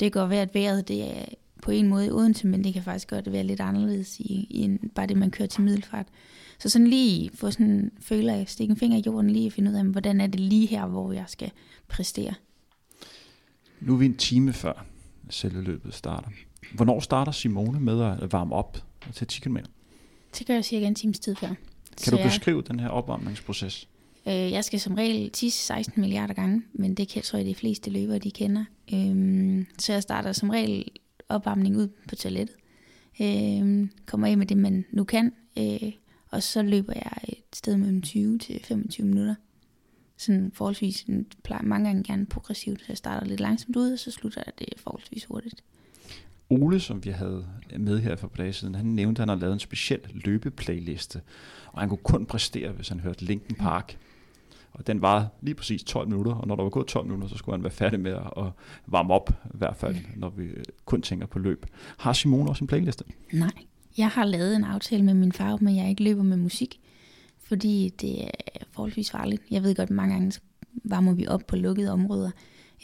[0.00, 1.24] det går være, at vejret det er
[1.62, 4.60] på en måde i Odense, men det kan faktisk godt være lidt anderledes i, i
[4.62, 6.06] en, bare det, man kører til middelfart.
[6.58, 9.70] Så sådan lige få sådan føler jeg, stikke en finger i jorden lige og finde
[9.70, 11.50] ud af, hvordan er det lige her, hvor jeg skal
[11.88, 12.34] præstere.
[13.80, 14.86] Nu er vi en time før
[15.32, 16.28] selve løbet starter.
[16.74, 18.78] Hvornår starter Simone med at varme op
[19.12, 19.56] til 10 km?
[20.38, 21.48] Det gør jeg cirka en times tid før.
[21.48, 21.56] Kan
[21.98, 23.88] Så du beskrive jeg, den her opvarmningsproces?
[24.26, 27.54] Øh, jeg skal som regel tisse 16 milliarder gange, men det kan, tror jeg, de
[27.54, 28.64] fleste løbere de kender.
[28.94, 30.84] Øh, så jeg starter som regel
[31.28, 32.56] opvarmning ud på toilettet.
[33.20, 35.32] Øh, kommer af med det, man nu kan.
[35.58, 35.92] Øh,
[36.30, 39.34] og så løber jeg et sted mellem 20 til 25 minutter.
[40.22, 41.06] Sådan forholdsvis,
[41.44, 44.52] plejer mange gange gerne progressivt, så jeg starter lidt langsomt ud, og så slutter jeg
[44.58, 45.64] det forholdsvis hurtigt.
[46.50, 47.46] Ole, som vi havde
[47.78, 51.20] med her for på siden, han nævnte, at han har lavet en speciel løbeplayliste,
[51.72, 53.96] og han kunne kun præstere, hvis han hørte Linkin Park.
[54.00, 54.12] Mm
[54.72, 57.36] og den var lige præcis 12 minutter, og når der var gået 12 minutter, så
[57.36, 58.44] skulle han være færdig med at
[58.86, 60.20] varme op, i hvert fald, mm.
[60.20, 60.48] når vi
[60.84, 61.66] kun tænker på løb.
[61.98, 63.04] Har Simone også en playliste?
[63.32, 63.52] Nej,
[63.98, 66.80] jeg har lavet en aftale med min far, men jeg ikke løber med musik,
[67.52, 68.30] fordi det er
[68.70, 69.42] forholdsvis farligt.
[69.50, 70.40] Jeg ved godt, at mange gange
[70.84, 72.30] varmer vi op på lukkede områder,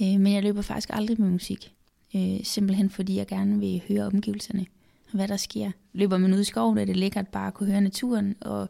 [0.02, 1.72] øh, men jeg løber faktisk aldrig med musik.
[2.16, 4.66] Øh, simpelthen fordi jeg gerne vil høre omgivelserne,
[5.12, 5.70] hvad der sker.
[5.92, 8.68] Løber man ud i skoven, er det lækkert bare at kunne høre naturen, og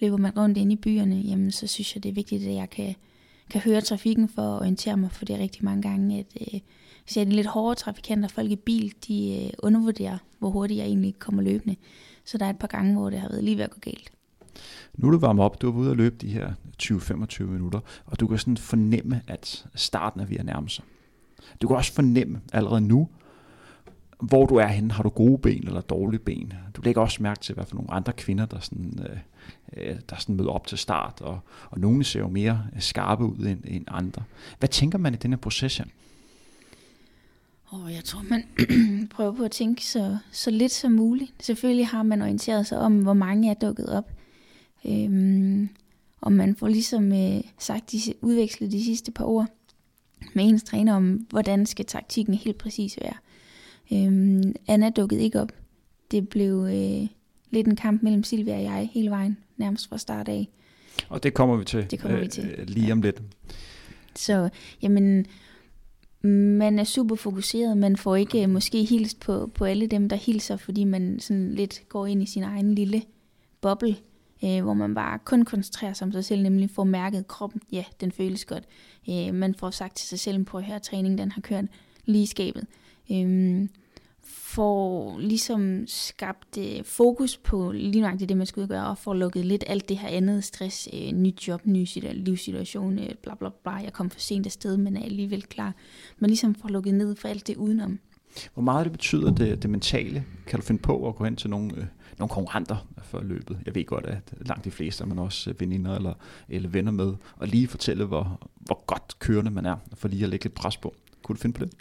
[0.00, 2.70] løber man rundt inde i byerne, jamen så synes jeg, det er vigtigt, at jeg
[2.70, 2.94] kan,
[3.50, 6.60] kan høre trafikken for at orientere mig, for det er rigtig mange gange, at øh,
[7.04, 10.78] hvis jeg er de lidt hårde trafikanter, folk i bil, de øh, undervurderer, hvor hurtigt
[10.78, 11.76] jeg egentlig kommer løbende.
[12.24, 14.12] Så der er et par gange, hvor det har været lige ved at gå galt.
[14.94, 18.20] Nu er du varmet op, du er ude og løbe de her 20-25 minutter, og
[18.20, 20.84] du kan sådan fornemme, at starten er ved at nærme sig.
[21.62, 23.08] Du kan også fornemme allerede nu,
[24.20, 24.92] hvor du er henne.
[24.92, 26.52] Har du gode ben eller dårlige ben?
[26.76, 29.18] Du lægger også mærke til, hvad for nogle andre kvinder, der, sådan, øh,
[29.76, 33.46] øh der sådan møder op til start, og, og nogle ser jo mere skarpe ud
[33.46, 34.22] end, end andre.
[34.58, 35.84] Hvad tænker man i denne proces her?
[37.72, 38.44] Oh, jeg tror, man
[39.14, 41.32] prøver på at tænke så, så lidt som muligt.
[41.40, 44.10] Selvfølgelig har man orienteret sig om, hvor mange er dukket op.
[44.86, 45.68] Øhm,
[46.20, 49.46] og man får ligesom øh, sagt, de, udvekslet de sidste par ord
[50.34, 53.14] med ens træner om, hvordan skal taktikken helt præcis være.
[53.92, 55.52] Øhm, Anna dukkede ikke op.
[56.10, 57.08] Det blev øh,
[57.50, 60.48] lidt en kamp mellem Silvia og jeg hele vejen, nærmest fra start af.
[61.08, 62.54] Og det kommer vi til, det kommer øh, vi til.
[62.58, 63.22] Øh, lige om lidt.
[64.14, 64.48] Så,
[64.82, 65.26] jamen,
[66.58, 67.76] man er super fokuseret.
[67.76, 71.54] Man får ikke øh, måske hilst på, på alle dem, der hilser, fordi man sådan
[71.54, 73.02] lidt går ind i sin egen lille
[73.60, 73.96] boble,
[74.44, 77.60] øh, hvor man bare kun koncentrerer sig om sig selv, nemlig får mærket kroppen.
[77.72, 78.64] Ja, den føles godt.
[79.10, 81.64] Øh, man får sagt til sig selv, på at træning den har kørt
[82.04, 82.66] lige i skabet.
[83.12, 83.68] Øh,
[84.22, 89.44] får ligesom skabt øh, fokus på lige nøjagtigt det, man skal gøre, og får lukket
[89.44, 93.72] lidt alt det her andet stress, øh, nyt job, ny livssituation, øh, bla bla bla,
[93.72, 95.74] jeg kom for sent afsted, men er alligevel klar.
[96.18, 97.98] Man ligesom får lukket ned for alt det udenom.
[98.54, 100.24] Hvor meget det betyder det, det mentale?
[100.46, 101.84] Kan du finde på at gå hen til nogle, øh,
[102.18, 103.58] nogle konkurrenter for løbet?
[103.66, 106.14] Jeg ved godt, at langt de fleste er man også øh, veninder eller,
[106.48, 110.28] eller venner med, og lige fortælle, hvor, hvor godt kørende man er, for lige at
[110.28, 110.94] lægge lidt pres på.
[111.22, 111.72] Kunne du finde på det?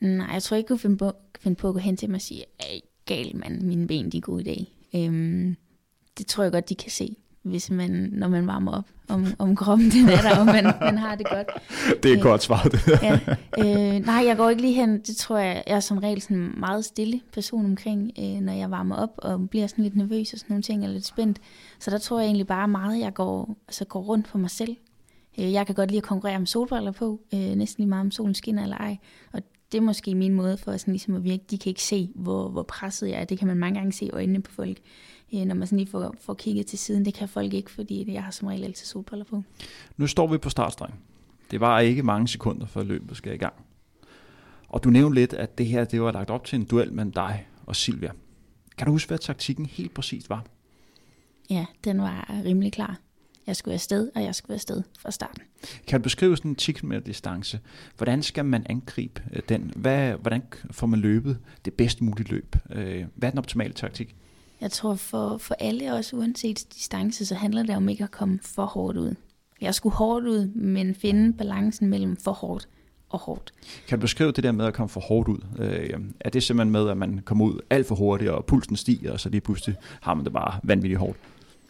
[0.00, 2.16] Nej, jeg tror ikke, jeg kunne finde på, finde på at gå hen til mig
[2.16, 4.66] og sige, ej, gal mand, mine ben de er gode i dag.
[4.94, 5.56] Øhm,
[6.18, 9.56] det tror jeg godt, de kan se, hvis man, når man varmer op om, om
[9.56, 11.46] kroppen den er der, og man, man har det godt.
[12.02, 13.18] Det er et øh, godt svar, det ja.
[13.58, 16.36] øh, Nej, jeg går ikke lige hen, det tror jeg, jeg er som regel sådan
[16.36, 20.32] en meget stille person omkring, øh, når jeg varmer op, og bliver sådan lidt nervøs
[20.32, 21.38] og sådan nogle ting, eller lidt spændt.
[21.78, 24.76] Så der tror jeg egentlig bare meget, jeg går, altså går rundt for mig selv.
[25.38, 28.10] Øh, jeg kan godt lide at konkurrere med solbriller på, øh, næsten lige meget om
[28.10, 28.96] solen skinner eller ej.
[29.32, 31.44] Og det er måske min måde for sådan ligesom at virke.
[31.50, 33.24] De kan ikke se, hvor, hvor presset jeg er.
[33.24, 34.78] Det kan man mange gange se i øjnene på folk,
[35.34, 37.04] øh, når man sådan lige får, får kigget til siden.
[37.04, 39.42] Det kan folk ikke, fordi jeg har som regel altid solbriller på.
[39.96, 40.94] Nu står vi på startstregen.
[41.50, 43.54] Det var ikke mange sekunder, før løbet skal i gang.
[44.68, 47.12] Og du nævnte lidt, at det her det var lagt op til en duel mellem
[47.12, 48.10] dig og Silvia.
[48.78, 50.44] Kan du huske, hvad taktikken helt præcist var?
[51.50, 53.00] Ja, den var rimelig klar.
[53.46, 55.42] Jeg skulle afsted, og jeg skulle afsted fra starten.
[55.86, 57.60] Kan du beskrive sådan en 10 km distance?
[57.96, 59.72] Hvordan skal man angribe øh, den?
[59.76, 62.56] Hvad, hvordan får man løbet det bedst mulige løb?
[62.70, 64.16] Øh, hvad er den optimale taktik?
[64.62, 68.38] Jeg tror for, for alle, også uanset distance, så handler det om ikke at komme
[68.42, 69.14] for hårdt ud.
[69.60, 72.68] Jeg skulle hårdt ud, men finde balancen mellem for hårdt
[73.08, 73.52] og hårdt.
[73.88, 75.38] Kan du beskrive det der med at komme for hårdt ud?
[75.58, 79.12] Øh, er det simpelthen med, at man kommer ud alt for hurtigt, og pulsen stiger,
[79.12, 81.18] og så lige pludselig har man det bare vanvittigt hårdt?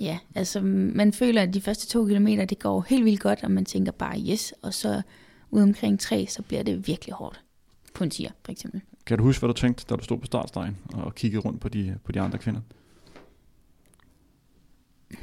[0.00, 3.50] Ja, altså man føler, at de første to kilometer, det går helt vildt godt, og
[3.50, 5.02] man tænker bare yes, og så
[5.50, 7.40] ud omkring tre, så bliver det virkelig hårdt
[7.94, 8.81] på en tier, for eksempel.
[9.07, 11.68] Kan du huske, hvad du tænkte, da du stod på startstregen og kiggede rundt på
[11.68, 12.61] de, på de andre kvinder?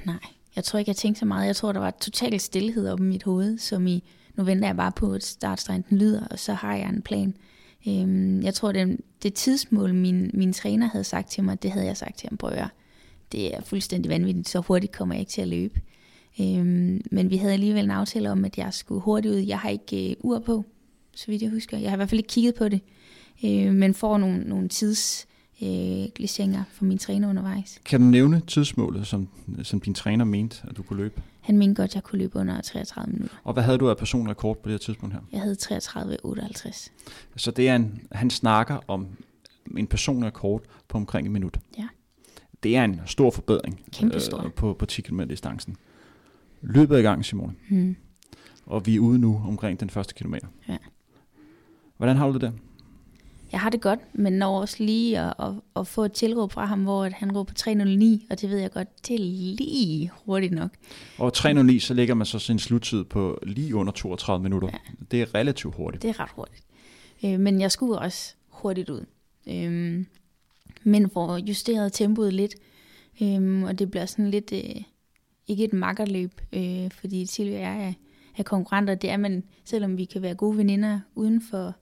[0.06, 0.20] Nej,
[0.56, 1.48] jeg tror ikke, jeg tænkte så meget.
[1.48, 4.04] Jeg tror, der var total stillhed oppe i mit hoved, som i,
[4.36, 7.34] nu venter jeg bare på, at startstrengen lyder, og så har jeg en plan.
[7.88, 11.86] Øhm, jeg tror, det, det tidsmål, min, min træner havde sagt til mig, det havde
[11.86, 12.68] jeg sagt til ham, prøv at
[13.32, 15.82] det er fuldstændig vanvittigt, så hurtigt kommer jeg ikke til at løbe.
[16.42, 19.40] Øhm, men vi havde alligevel en aftale om, at jeg skulle hurtigt ud.
[19.40, 20.66] Jeg har ikke øh, ur på,
[21.16, 21.78] så vidt jeg husker.
[21.78, 22.82] Jeg har i hvert fald ikke kigget på det,
[23.46, 25.28] øh, men får nogle, nogle tids
[25.62, 27.80] øh, glisseringer fra min træner undervejs.
[27.86, 29.28] Kan du nævne tidsmålet, som,
[29.64, 31.22] som din træner mente, at du kunne løbe?
[31.42, 33.38] Han mente godt, at jeg kunne løbe under 33 minutter.
[33.44, 35.22] Og hvad havde du af personrekord på det her tidspunkt her?
[35.32, 36.90] Jeg havde 33,58.
[37.36, 39.08] Så det er en, han snakker om
[39.78, 41.60] en personrekord på omkring en minut?
[41.78, 41.88] Ja
[42.64, 44.44] det er en stor forbedring Kæmpe stor.
[44.44, 45.76] Øh, på, på 10 km distancen.
[46.62, 47.54] Løbet er i gang, Simone.
[47.70, 47.96] Hmm.
[48.66, 50.48] Og vi er ude nu omkring den første kilometer.
[50.68, 50.78] Ja.
[51.98, 52.52] Hvordan har du det der?
[53.52, 56.66] Jeg har det godt, men når også lige at, at, at få et tilråb fra
[56.66, 59.20] ham, hvor han råber 309, og det ved jeg godt, det er
[59.58, 60.72] lige hurtigt nok.
[61.18, 64.70] Og 309, så ligger man så sin sluttid på lige under 32 minutter.
[64.72, 64.78] Ja.
[65.12, 66.04] Det er relativt hurtigt.
[66.04, 66.64] Det er ret hurtigt.
[67.26, 69.06] Øh, men jeg skulle også hurtigt ud.
[69.48, 70.06] Øh,
[70.84, 72.56] men får justeret tempoet lidt.
[73.22, 74.82] Øhm, og det bliver sådan lidt, øh,
[75.48, 77.94] ikke et makkerløb, øh, fordi Silvia og jeg er,
[78.38, 78.96] er konkurrenter.
[78.96, 81.76] Det er man, selvom vi kan være gode veninder uden for,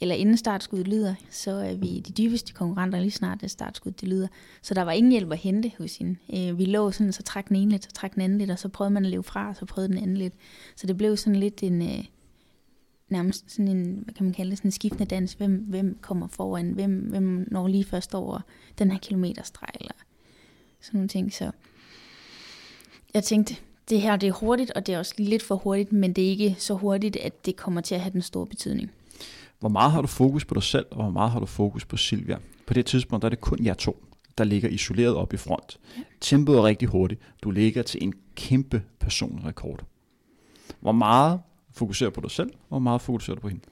[0.00, 4.08] eller inden startskuddet lyder, så er vi de dybeste konkurrenter lige snart, det startskuddet det
[4.08, 4.28] lyder.
[4.62, 6.16] Så der var ingen hjælp at hente hos hende.
[6.34, 8.58] Øh, vi lå sådan, så trak den ene lidt, så trak den anden lidt, og
[8.58, 10.34] så prøvede man at leve fra, og så prøvede den anden lidt.
[10.76, 12.04] Så det blev sådan lidt en, øh,
[13.08, 15.32] nærmest sådan en, hvad kan man kalde det, sådan en skiftende dans.
[15.32, 16.70] Hvem, hvem kommer foran?
[16.70, 18.40] Hvem, hvem når lige først over
[18.78, 19.70] den her kilometerstreg?
[19.80, 19.94] Eller
[20.80, 21.32] sådan nogle ting.
[21.32, 21.50] Så
[23.14, 23.56] Jeg tænkte,
[23.90, 26.30] det her det er hurtigt, og det er også lidt for hurtigt, men det er
[26.30, 28.90] ikke så hurtigt, at det kommer til at have den store betydning.
[29.60, 31.96] Hvor meget har du fokus på dig selv, og hvor meget har du fokus på
[31.96, 32.38] Silvia?
[32.66, 34.04] På det tidspunkt der er det kun jer to,
[34.38, 35.78] der ligger isoleret op i front.
[36.20, 37.20] Tempoet er rigtig hurtigt.
[37.42, 39.84] Du ligger til en kæmpe personrekord.
[40.80, 41.40] Hvor meget
[41.72, 43.62] fokuserer du på dig selv, og hvor meget fokuserer du på hende?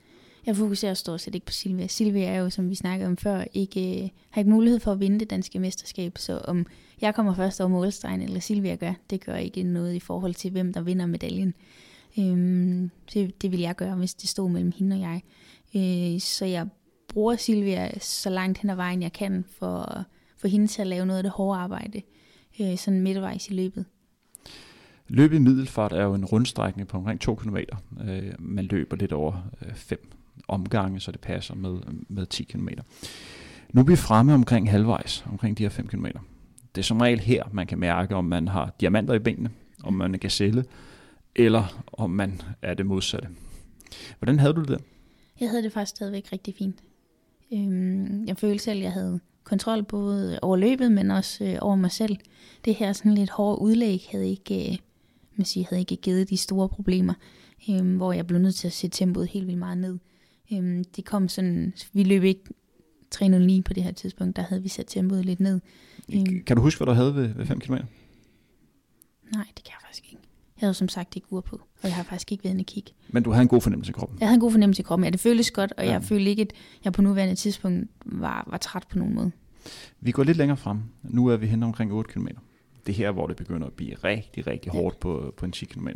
[0.46, 1.86] Jeg fokuserer stort set ikke på Silvia.
[1.86, 5.00] Silvia er jo, som vi snakkede om før, ikke, øh, har ikke mulighed for at
[5.00, 6.66] vinde det danske mesterskab, så om
[7.00, 10.50] jeg kommer først over målstregen, eller Silvia gør, det gør ikke noget i forhold til,
[10.50, 11.54] hvem der vinder medaljen.
[12.18, 15.22] Øhm, det, det vil jeg gøre, hvis det stod mellem hende og jeg.
[15.76, 16.66] Øh, så jeg
[17.08, 20.04] bruger Silvia så langt hen ad vejen, jeg kan, for,
[20.36, 22.02] for hende til at lave noget af det hårde arbejde,
[22.60, 23.84] øh, sådan midtvejs i løbet.
[25.08, 27.56] Løbet i middelfart er jo en rundstrækning på omkring 2 km.
[28.08, 30.12] Øh, man løber lidt over øh, 5
[30.48, 32.68] omgange, så det passer med, med 10 km.
[33.72, 36.06] Nu er vi fremme omkring halvvejs, omkring de her 5 km.
[36.74, 39.50] Det er som regel her, man kan mærke, om man har diamanter i benene,
[39.82, 40.64] om man er gazelle,
[41.34, 43.28] eller om man er det modsatte.
[44.18, 44.78] Hvordan havde du det der?
[45.40, 46.82] Jeg havde det faktisk stadigvæk rigtig fint.
[47.52, 51.76] Øhm, jeg følte selv, at jeg havde kontrol både over løbet, men også øh, over
[51.76, 52.16] mig selv.
[52.64, 54.78] Det her sådan lidt hårde udlæg havde ikke, øh,
[55.36, 57.14] man siger, havde ikke givet de store problemer,
[57.70, 59.98] øh, hvor jeg blev nødt til at sætte tempoet helt vildt meget ned.
[60.52, 62.44] Øh, det kom sådan, vi løb ikke
[63.10, 65.60] 309 på det her tidspunkt, der havde vi sat tempoet lidt ned.
[66.14, 67.72] Øh, kan du huske, hvad du havde ved, ved 5 km?
[67.72, 70.05] Nej, det kan jeg faktisk ikke.
[70.60, 72.92] Jeg havde som sagt ikke ur på, og jeg har faktisk ikke været inde kigge.
[73.08, 74.18] Men du havde en god fornemmelse i kroppen?
[74.20, 75.92] Jeg havde en god fornemmelse i kroppen, ja, det føltes godt, og ja.
[75.92, 76.52] jeg følte ikke, at
[76.84, 79.30] jeg på nuværende tidspunkt var, var træt på nogen måde.
[80.00, 80.78] Vi går lidt længere frem.
[81.02, 82.26] Nu er vi hen omkring 8 km.
[82.86, 84.78] Det er her, hvor det begynder at blive rigtig, rigtig ja.
[84.78, 85.88] hårdt på, på en 10 km.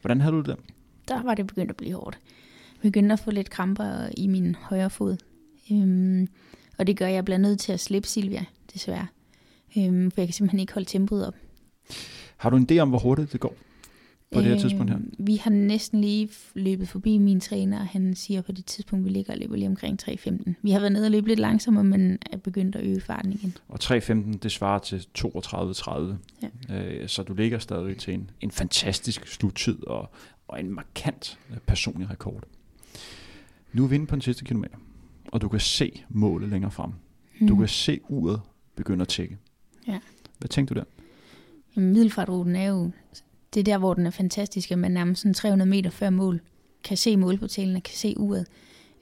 [0.00, 0.56] Hvordan havde du det der?
[1.08, 2.18] Der var det begyndt at blive hårdt.
[2.82, 5.16] Jeg begyndte at få lidt kramper i min højre fod.
[5.72, 6.28] Øhm,
[6.78, 9.06] og det gør, at jeg bliver nødt til at slippe Silvia, desværre.
[9.78, 11.34] Øhm, for jeg kan simpelthen ikke holde tempoet op.
[12.36, 13.54] Har du en idé om, hvor hurtigt det går?
[14.32, 14.98] På det her tidspunkt her?
[14.98, 19.04] Øh, vi har næsten lige løbet forbi min træner, og han siger på det tidspunkt,
[19.04, 20.52] vi ligger og løber lige omkring 3.15.
[20.62, 23.56] Vi har været nede og løbe lidt langsommere, men er begyndt at øge farten igen.
[23.68, 26.14] Og 3.15, det svarer til 32.30.
[26.70, 26.84] Ja.
[26.84, 30.10] Øh, så du ligger stadig til en, en fantastisk sluttid og,
[30.48, 32.42] og en markant øh, personlig rekord.
[33.72, 34.76] Nu er vi inde på den sidste kilometer,
[35.32, 36.90] og du kan se målet længere frem.
[37.40, 37.48] Mm.
[37.48, 38.40] Du kan se uret
[38.76, 39.38] begynde at tække.
[39.86, 39.98] Ja.
[40.38, 40.84] Hvad tænkte du der?
[41.80, 42.90] Middelfartruten er jo
[43.56, 46.40] det er der, hvor den er fantastisk, at man nærmest sådan 300 meter før mål
[46.84, 48.46] kan se målportalen og kan se uret.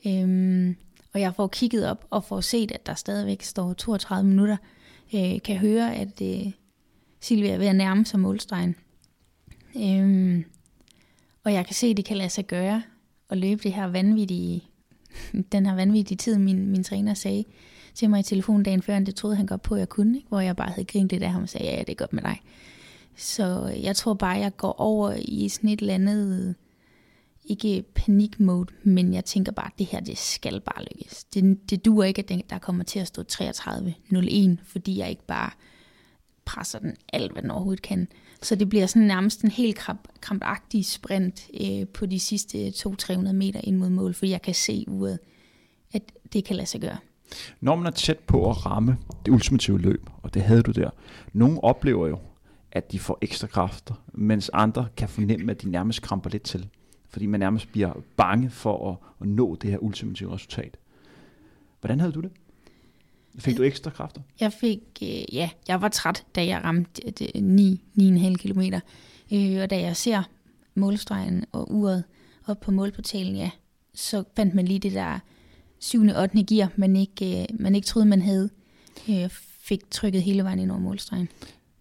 [0.06, 0.76] Øhm,
[1.14, 4.56] og jeg får kigget op og får set, at der stadigvæk står 32 minutter.
[5.14, 6.52] Øh, kan høre, at øh,
[7.20, 8.76] Silvia er ved at nærme sig målstregen.
[9.76, 10.44] Øhm,
[11.44, 12.82] og jeg kan se, at det kan lade sig gøre
[13.30, 14.64] at løbe det her vanvittige,
[15.52, 17.44] den her vanvittige tid, min, min træner sagde
[17.94, 20.28] til mig i telefonen dagen før, det troede han godt på, at jeg kunne, ikke?
[20.28, 22.22] hvor jeg bare havde grint lidt af ham og sagde, ja, det er godt med
[22.22, 22.40] dig.
[23.16, 26.54] Så jeg tror bare, jeg går over i sådan et eller andet,
[27.44, 31.24] ikke panikmode, men jeg tænker bare, at det her, det skal bare lykkes.
[31.24, 35.50] Det, det duer ikke, at der kommer til at stå 33.01, fordi jeg ikke bare
[36.44, 38.08] presser den alt, hvad den overhovedet kan.
[38.42, 43.32] Så det bliver sådan nærmest en helt kramp, krampagtig sprint øh, på de sidste 200-300
[43.32, 45.18] meter ind mod mål, for jeg kan se uret,
[45.92, 46.96] at det kan lade sig gøre.
[47.60, 48.96] Når man er tæt på at ramme
[49.26, 50.90] det ultimative løb, og det havde du der,
[51.32, 52.18] nogle oplever jo,
[52.74, 56.68] at de får ekstra kræfter, mens andre kan fornemme, at de nærmest kramper lidt til.
[57.08, 60.76] Fordi man nærmest bliver bange for at, at nå det her ultimative resultat.
[61.80, 62.30] Hvordan havde du det?
[63.38, 64.20] Fik du ekstra kræfter?
[64.40, 68.60] Jeg fik, øh, ja, jeg var træt, da jeg ramte 9, 9,5 km.
[69.32, 70.22] Øh, og da jeg ser
[70.74, 72.04] målstregen og uret
[72.46, 73.50] op på målportalen, ja,
[73.94, 75.18] så fandt man lige det der
[75.78, 76.02] 7.
[76.02, 76.42] og 8.
[76.42, 78.50] gear, man ikke, øh, man ikke troede, man havde.
[79.08, 81.28] Øh, fik trykket hele vejen ind over målstregen.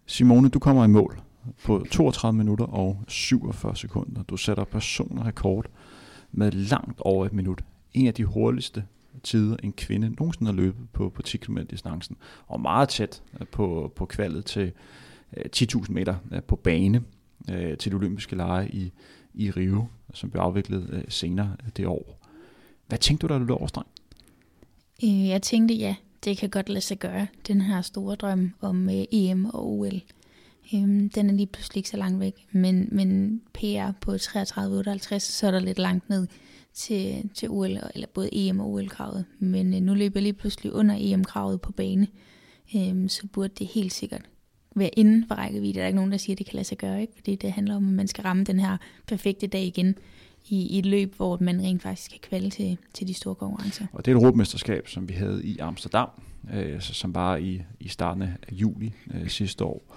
[0.06, 1.20] Simone, du kommer i mål
[1.64, 4.22] på 32 minutter og 47 sekunder.
[4.22, 5.66] Du sætter personrekord
[6.32, 7.64] med langt over et minut.
[7.94, 8.84] En af de hurtigste
[9.22, 12.16] tider, en kvinde nogensinde har løbet på, på 10 km distancen.
[12.46, 14.72] Og meget tæt øh, på, på kvalet til
[15.36, 17.02] øh, 10.000 meter øh, på bane
[17.78, 18.92] til de olympiske lege i,
[19.34, 22.18] i Rio, som blev afviklet senere det år.
[22.86, 23.82] Hvad tænkte du, da du løb over
[25.02, 25.94] Jeg tænkte, ja,
[26.24, 30.00] det kan godt lade sig gøre, den her store drøm om øh, EM og OL.
[30.74, 35.46] Øhm, den er lige pludselig ikke så langt væk, men, men PR på 33-58, så
[35.46, 36.26] er der lidt langt ned
[36.74, 39.24] til, til OL, eller både EM og OL-kravet.
[39.38, 42.06] Men øh, nu løber jeg lige pludselig under EM-kravet på bane,
[42.76, 44.22] øhm, så burde det helt sikkert
[44.76, 45.74] være inden for rækkevidde.
[45.74, 47.12] Der er ikke nogen, der siger, at det kan lade sig gøre, ikke?
[47.16, 49.94] fordi det handler om, at man skal ramme den her perfekte dag igen
[50.48, 53.86] i, i et løb, hvor man rent faktisk kan kvalde til, til de store konkurrencer.
[53.92, 56.08] Og det er et råbmesterskab, som vi havde i Amsterdam,
[56.54, 59.96] øh, som var i, i starten af juli øh, sidste år.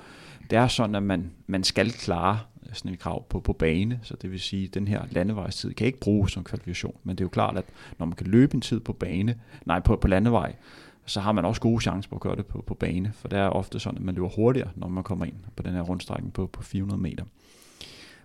[0.49, 3.99] Det er sådan, at man, man skal klare øh, sådan en krav på, på bane,
[4.03, 7.21] så det vil sige, at den her landevejstid kan ikke bruges som kvalifikation, men det
[7.21, 7.65] er jo klart, at
[7.99, 9.35] når man kan løbe en tid på bane,
[9.65, 10.55] nej, på, på landevej,
[11.05, 13.39] så har man også gode chancer på at gøre det på, på bane, for det
[13.39, 16.33] er ofte sådan, at man løber hurtigere, når man kommer ind på den her rundstrækning
[16.33, 17.23] på, på 400 meter.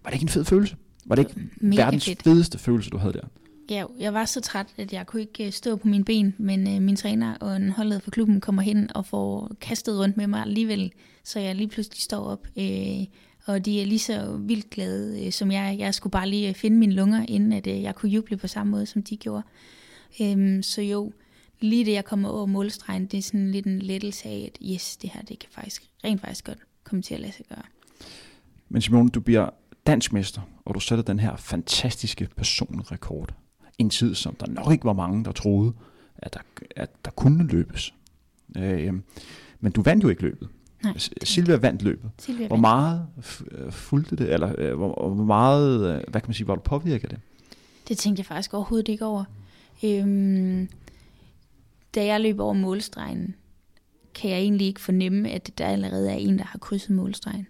[0.04, 0.76] Var det ikke en fed følelse?
[1.06, 2.22] Var det ikke Mega verdens fedt.
[2.22, 3.26] fedeste følelse, du havde der?
[3.70, 6.74] Ja, jeg var så træt, at jeg kunne ikke øh, stå på mine ben, men
[6.76, 10.26] øh, min træner og en holdet for klubben kommer hen og får kastet rundt med
[10.26, 10.92] mig alligevel,
[11.24, 12.46] så jeg lige pludselig står op.
[12.58, 13.06] Øh,
[13.46, 15.76] og de er lige så vildt glade, øh, som jeg.
[15.78, 18.46] Jeg skulle bare lige øh, finde mine lunger, inden at øh, jeg kunne juble på
[18.46, 19.42] samme måde, som de gjorde.
[20.22, 21.12] Øh, så jo,
[21.60, 24.96] lige det jeg kommer over målstregen, det er sådan lidt en lettelse af, at yes,
[24.96, 27.62] det her det kan faktisk rent faktisk godt komme til at lade sig gøre.
[28.68, 29.50] Men Simone, du bliver
[29.86, 33.34] dansk mester, og du sætter den her fantastiske personrekord.
[33.78, 35.72] En tid, som der nok ikke var mange, der troede,
[36.16, 36.40] at der,
[36.76, 37.94] at der kunne løbes.
[38.56, 38.94] Øh,
[39.60, 40.48] men du vandt jo ikke løbet.
[40.82, 42.10] Nej, Silvia vandt løbet.
[42.18, 43.06] Silvia Hvor meget
[43.50, 46.60] øh, fulgte det, eller øh, hvor, hvor meget, øh, hvad kan man sige, var du
[46.60, 47.18] påvirket af det?
[47.88, 49.24] Det tænkte jeg faktisk overhovedet ikke over.
[49.84, 50.68] Øhm,
[51.94, 53.34] da jeg løber over målstregen,
[54.14, 57.46] kan jeg egentlig ikke fornemme, at der allerede er en, der har krydset målstregen.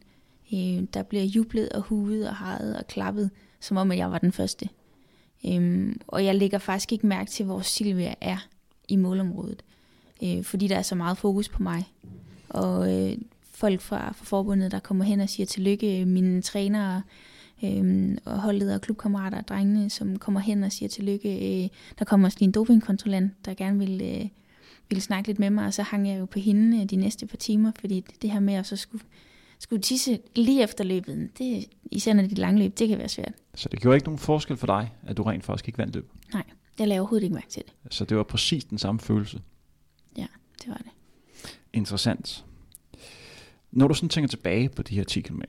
[0.55, 3.30] Øh, der bliver jublet og huet og haret og klappet,
[3.61, 4.68] som om at jeg var den første.
[5.46, 8.46] Øh, og jeg lægger faktisk ikke mærke til, hvor Silvia er
[8.88, 9.62] i målområdet,
[10.22, 11.84] øh, fordi der er så meget fokus på mig.
[12.48, 17.03] Og øh, folk fra, fra forbundet, der kommer hen og siger tillykke, mine trænere,
[17.64, 21.62] øh, og holdet og klubkammerater og drengene, som kommer hen og siger tillykke.
[21.64, 24.28] Øh, der kommer også lige en dopingkontrollant, der gerne vil, øh,
[24.88, 27.26] vil snakke lidt med mig, og så hang jeg jo på hende øh, de næste
[27.26, 29.05] par timer, fordi det, det her med at så skulle,
[29.62, 33.08] skulle tisse lige efter løbet, det, især når det er lange løb, det kan være
[33.08, 33.32] svært.
[33.54, 36.10] Så det gjorde ikke nogen forskel for dig, at du rent faktisk ikke vandt løbet.
[36.32, 36.42] Nej,
[36.78, 37.94] jeg laver overhovedet ikke mærke til det.
[37.94, 39.40] Så det var præcis den samme følelse.
[40.62, 40.90] Det var det.
[41.72, 42.44] Interessant.
[43.72, 45.40] Når du sådan tænker tilbage på de her 10 km,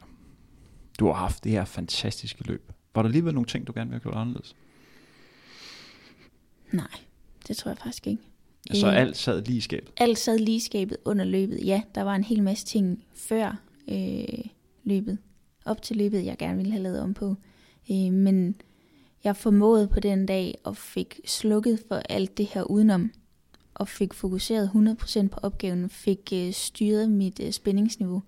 [1.00, 2.72] du har haft det her fantastiske løb.
[2.96, 4.56] Var der alligevel nogle ting, du gerne ville have gjort anderledes?
[6.72, 6.88] Nej,
[7.48, 8.22] det tror jeg faktisk ikke.
[8.74, 8.98] Så Øh.
[8.98, 9.92] alt sad lige i skabet.
[9.98, 11.60] alt sad lige i skabet under løbet.
[11.66, 13.56] Ja, der var en hel masse ting før
[13.88, 14.46] øh,
[14.84, 15.18] løbet,
[15.66, 17.36] op til løbet, jeg gerne ville have lavet om på.
[17.92, 18.56] Øh, men
[19.24, 23.12] jeg formåede på den dag og fik slukket for alt det her udenom,
[23.74, 24.72] og fik fokuseret
[25.24, 28.22] 100% på opgaven, fik øh, styret mit øh, spændingsniveau,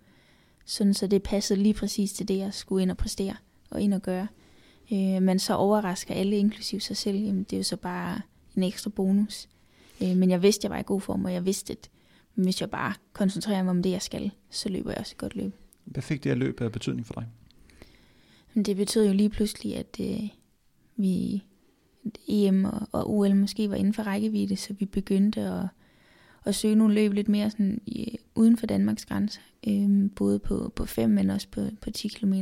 [0.66, 3.36] sådan så det passede lige præcis til det, jeg skulle ind og præstere
[3.70, 4.28] og ind og gøre.
[4.92, 8.22] Øh, men så overrasker alle, inklusiv sig selv, jamen det er jo så bare
[8.56, 9.50] en ekstra bonus.
[10.02, 11.90] Øh, men jeg vidste, jeg var i god form, og jeg vidste, at
[12.36, 15.36] hvis jeg bare koncentrerer mig om det, jeg skal, så løber jeg også et godt
[15.36, 15.54] løb.
[15.86, 17.28] Hvad fik det her løb af betydning for dig?
[18.66, 20.30] Det betød jo lige pludselig, at øh,
[20.96, 21.44] vi
[22.28, 25.68] EM og, og OL måske var inden for rækkevidde, så vi begyndte at,
[26.46, 29.42] at søge nogle løb lidt mere sådan, i, uden for Danmarks grænser.
[29.68, 32.34] Øh, både på, på 5, men også på, på 10 km.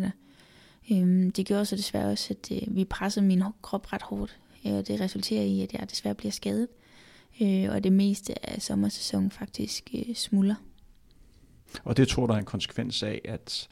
[0.91, 4.87] Øh, det gjorde så desværre også, at øh, vi pressede min krop ret hårdt, og
[4.87, 6.67] det resulterer i, at jeg desværre bliver skadet.
[6.71, 6.82] Øh,
[7.41, 10.55] øh, og det meste af sommersæsonen faktisk øh, smuldrer.
[11.83, 13.69] Og det tror der er en konsekvens af, at,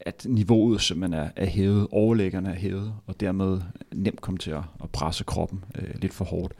[0.00, 3.60] at niveauet simpelthen er, er hævet, overlæggerne er hævet, og dermed
[3.92, 6.54] nemt kommer til at, at presse kroppen øh, lidt for hårdt.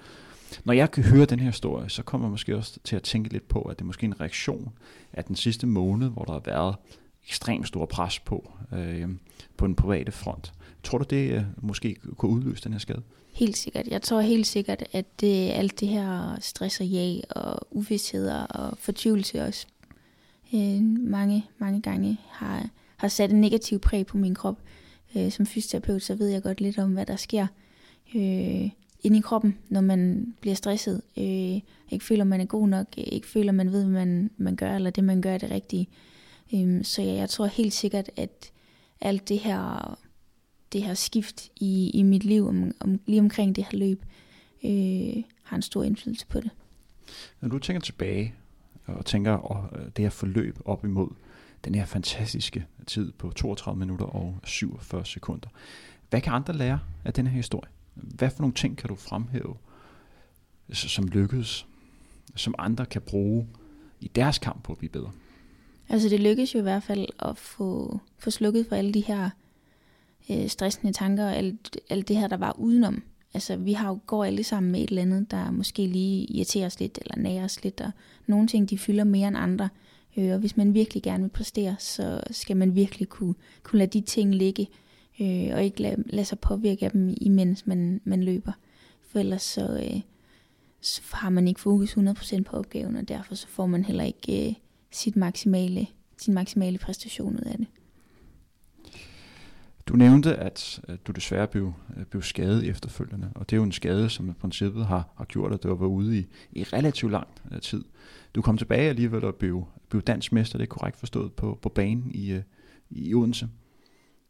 [0.64, 3.32] Når jeg kan høre den her historie, så kommer jeg måske også til at tænke
[3.32, 4.72] lidt på, at det er måske en reaktion
[5.12, 6.74] af den sidste måned, hvor der har været
[7.26, 9.08] ekstremt stor pres på, øh,
[9.56, 10.52] på den private front.
[10.82, 13.02] Tror du, det øh, måske kunne udløse den her skade?
[13.32, 13.88] Helt sikkert.
[13.88, 18.78] Jeg tror helt sikkert, at det, alt det her stress og jag og uvidsheder og
[18.78, 19.66] fortvivlelse også
[20.54, 24.58] øh, mange, mange gange har, har sat en negativ præg på min krop.
[25.16, 27.46] Øh, som fysioterapeut, så ved jeg godt lidt om, hvad der sker
[28.14, 28.70] øh,
[29.02, 31.02] inde i kroppen, når man bliver stresset.
[31.16, 31.60] Øh,
[31.90, 34.90] ikke føler, man er god nok, ikke føler, man ved, hvad man, man gør, eller
[34.90, 35.88] det, man gør, er det rigtige.
[35.90, 36.15] Øh,
[36.54, 38.52] Øhm, så ja, jeg tror helt sikkert, at
[39.00, 39.96] alt det her
[40.72, 44.04] det her skift i, i mit liv, om, om, lige omkring det her løb,
[44.64, 46.50] øh, har en stor indflydelse på det.
[47.40, 48.34] Når du tænker tilbage
[48.86, 51.08] og tænker og øh, det her forløb op imod
[51.64, 55.48] den her fantastiske tid på 32 minutter og 47 sekunder.
[56.10, 57.70] Hvad kan andre lære af den her historie?
[57.94, 59.56] Hvad for nogle ting kan du fremhæve,
[60.72, 61.66] som lykkedes,
[62.34, 63.48] som andre kan bruge
[64.00, 65.10] i deres kamp på at blive bedre?
[65.88, 69.30] Altså det lykkedes jo i hvert fald at få, få slukket for alle de her
[70.30, 73.02] øh, stressende tanker og alt, alt det her, der var udenom.
[73.34, 76.66] Altså vi har jo, går alle sammen med et eller andet, der måske lige irriterer
[76.66, 77.90] os lidt, eller nærer os lidt, og
[78.26, 79.68] nogle ting, de fylder mere end andre.
[80.16, 83.98] Øh, og hvis man virkelig gerne vil præstere, så skal man virkelig kunne, kunne lade
[83.98, 84.68] de ting ligge,
[85.20, 88.52] øh, og ikke lade, lade sig påvirke af dem, imens man, man løber.
[89.10, 90.00] For ellers så, øh,
[90.80, 94.48] så har man ikke fokus 100% på opgaven, og derfor så får man heller ikke
[94.48, 94.54] øh,
[94.90, 97.66] sit maksimale sin maksimale præstation ud af det.
[99.86, 103.72] Du nævnte, at, du desværre blev, øh, blev skadet efterfølgende, og det er jo en
[103.72, 107.28] skade, som i princippet har, har gjort, at du var ude i, i relativt lang
[107.50, 107.84] uh, tid.
[108.34, 111.68] Du kom tilbage alligevel og blev, blev dansk mester, det er korrekt forstået, på, på
[111.68, 112.42] banen i, uh,
[112.90, 113.48] i Odense.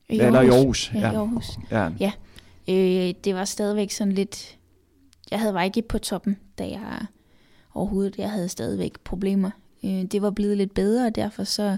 [0.09, 0.93] I Eller i Aarhus.
[0.95, 1.59] Ja, i Aarhus.
[1.71, 1.91] Ja.
[2.01, 2.13] ja.
[2.69, 4.59] Øh, det var stadigvæk sådan lidt...
[5.31, 7.07] Jeg havde var ikke på toppen, da jeg
[7.75, 8.19] overhovedet...
[8.19, 9.51] Jeg havde stadigvæk problemer.
[9.87, 11.77] Øh, det var blevet lidt bedre, og derfor så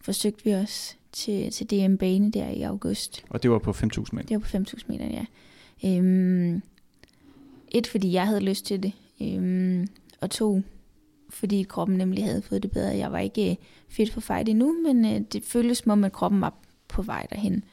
[0.00, 3.24] forsøgte vi os til, til DM Bane der i august.
[3.30, 3.76] Og det var på 5.000
[4.12, 4.26] meter?
[4.28, 5.24] Det var på 5.000 meter, ja.
[5.84, 6.62] Øhm,
[7.68, 8.92] et, fordi jeg havde lyst til det.
[9.22, 9.88] Øhm,
[10.20, 10.62] og to,
[11.30, 12.96] fordi kroppen nemlig havde fået det bedre.
[12.96, 13.56] Jeg var ikke
[13.88, 16.54] fit for fight endnu, men øh, det føltes som om, at kroppen var
[16.88, 17.64] på vej derhen.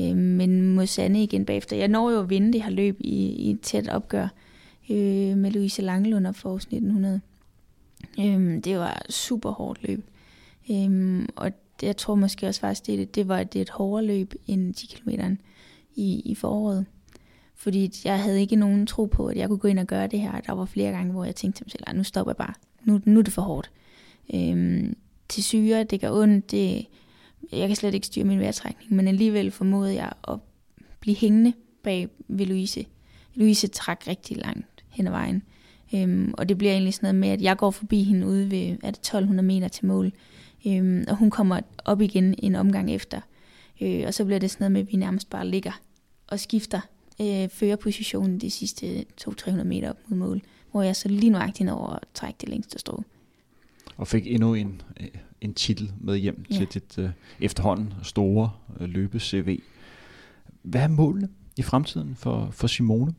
[0.00, 1.76] Øh, men må sande igen bagefter.
[1.76, 4.28] Jeg når jo at vinde det her løb i, i et tæt opgør
[4.90, 7.20] øh, med Louise Langelund op for 1900.
[8.18, 10.10] Øh, det var super hårdt løb.
[10.70, 14.34] Øhm, og det, jeg tror måske også faktisk, det, det var det et hårdere løb
[14.46, 15.10] end 10 km
[15.94, 16.86] i, i foråret.
[17.54, 20.20] Fordi jeg havde ikke nogen tro på, at jeg kunne gå ind og gøre det
[20.20, 20.40] her.
[20.40, 22.54] Der var flere gange, hvor jeg tænkte til mig selv, nu stopper jeg bare.
[22.84, 23.70] Nu, nu er det for hårdt.
[24.34, 24.96] Øhm,
[25.28, 26.86] til syre, det gør ondt, det,
[27.52, 30.38] jeg kan slet ikke styre min vejrtrækning, men alligevel formåede jeg at
[31.00, 31.52] blive hængende
[31.82, 32.86] bag ved Louise.
[33.34, 35.42] Louise trak rigtig langt hen ad vejen.
[35.94, 38.68] Øhm, og det bliver egentlig sådan noget med, at jeg går forbi hende ude ved
[38.82, 40.12] er det 1200 meter til mål.
[40.66, 43.20] Øhm, og hun kommer op igen en omgang efter.
[43.80, 45.80] Øh, og så bliver det sådan noget med, at vi nærmest bare ligger
[46.26, 46.80] og skifter
[47.20, 50.42] øh, førerpositionen de sidste 200-300 meter op mod mål.
[50.70, 53.02] Hvor jeg så lige nøjagtigt over at trække det længste strå.
[53.96, 54.82] Og fik endnu en,
[55.40, 56.56] en titel med hjem ja.
[56.56, 59.60] til dit øh, efterhånden store øh, løbe-CV.
[60.62, 63.14] Hvad er målene i fremtiden for, for Simone?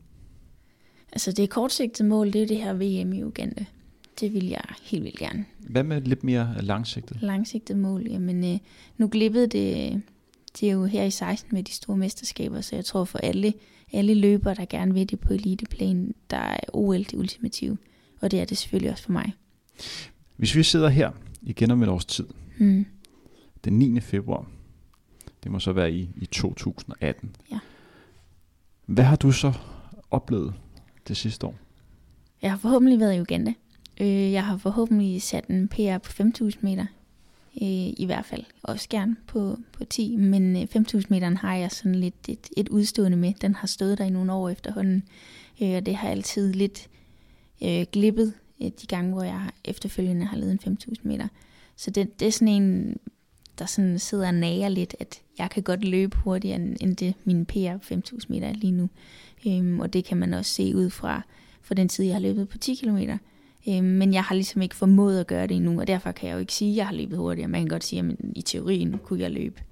[1.12, 3.64] Altså det kortsigtede mål, det er det her VM i Uganda.
[4.20, 5.44] Det vil jeg helt vildt gerne.
[5.58, 7.18] Hvad med lidt mere langsigtet?
[7.20, 8.58] Langsigtet mål, jamen øh,
[8.96, 10.02] nu glippede det,
[10.60, 13.54] det er jo her i 16 med de store mesterskaber, så jeg tror for alle,
[13.92, 17.78] alle løbere, der gerne vil det på eliteplan, der er OL det ultimative.
[18.20, 19.34] Og det er det selvfølgelig også for mig.
[20.36, 21.10] Hvis vi sidder her
[21.42, 22.26] igen om et års tid,
[22.58, 22.86] mm.
[23.64, 24.00] den 9.
[24.00, 24.46] februar,
[25.44, 27.36] det må så være i, i 2018.
[27.50, 27.58] Ja.
[28.86, 29.52] Hvad har du så
[30.10, 30.54] oplevet
[31.08, 31.54] det sidste år?
[32.42, 33.52] Jeg har forhåbentlig været i Uganda.
[34.00, 36.86] Øh, jeg har forhåbentlig sat en PR på 5.000 meter.
[37.62, 38.44] Øh, I hvert fald.
[38.62, 40.16] Også gerne på, på 10.
[40.16, 43.32] Men øh, 5.000 meter har jeg sådan lidt et, et udstående med.
[43.40, 45.02] Den har stået der i nogle år efterhånden.
[45.62, 46.88] Øh, og det har altid lidt
[47.62, 48.32] øh, glippet
[48.62, 51.28] øh, de gange, hvor jeg efterfølgende har lavet en 5.000 meter.
[51.76, 52.96] Så det, det er sådan en,
[53.58, 57.46] der sådan sidder og nager lidt, at jeg kan godt løbe hurtigere end det min
[57.46, 58.88] PR på 5.000 meter lige nu.
[59.46, 61.22] Øhm, og det kan man også se ud fra,
[61.62, 62.98] fra den tid, jeg har løbet på 10 km.
[63.68, 66.34] Øhm, men jeg har ligesom ikke formået at gøre det endnu, og derfor kan jeg
[66.34, 67.48] jo ikke sige, at jeg har løbet hurtigere.
[67.48, 69.62] Man kan godt sige, at i teorien kunne jeg løbe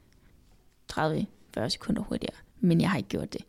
[0.92, 3.40] 30-40 sekunder hurtigere, men jeg har ikke gjort det.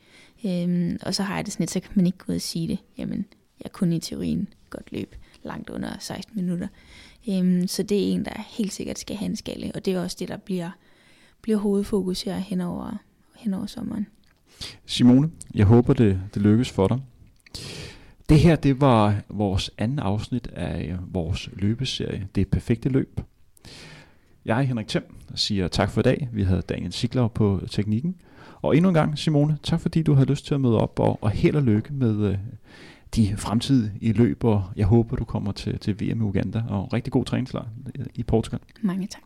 [0.45, 2.41] Øhm, og så har jeg det sådan lidt, så kan man ikke gå ud og
[2.41, 2.79] sige det.
[2.97, 3.25] Jamen,
[3.63, 6.67] jeg kunne i teorien godt løbe langt under 16 minutter.
[7.29, 10.01] Øhm, så det er en, der helt sikkert skal have en skalle, og det er
[10.01, 10.69] også det, der bliver,
[11.41, 12.97] bliver hovedfokus her henover,
[13.35, 14.07] henover sommeren.
[14.85, 16.99] Simone, jeg håber, det, det lykkes for dig.
[18.29, 23.21] Det her, det var vores anden afsnit af vores løbeserie, Det Perfekte Løb.
[24.45, 26.29] Jeg, Henrik Thiem, siger tak for i dag.
[26.31, 28.15] Vi havde Daniel Sigler på teknikken.
[28.61, 31.23] Og endnu en gang, Simone, tak fordi du havde lyst til at møde op, og,
[31.23, 32.37] og held og lykke med øh,
[33.15, 37.13] de fremtidige løb, og jeg håber, du kommer til, til VM i Uganda, og rigtig
[37.13, 37.65] god træningslejr
[38.15, 38.59] i Portugal.
[38.81, 39.21] Mange tak.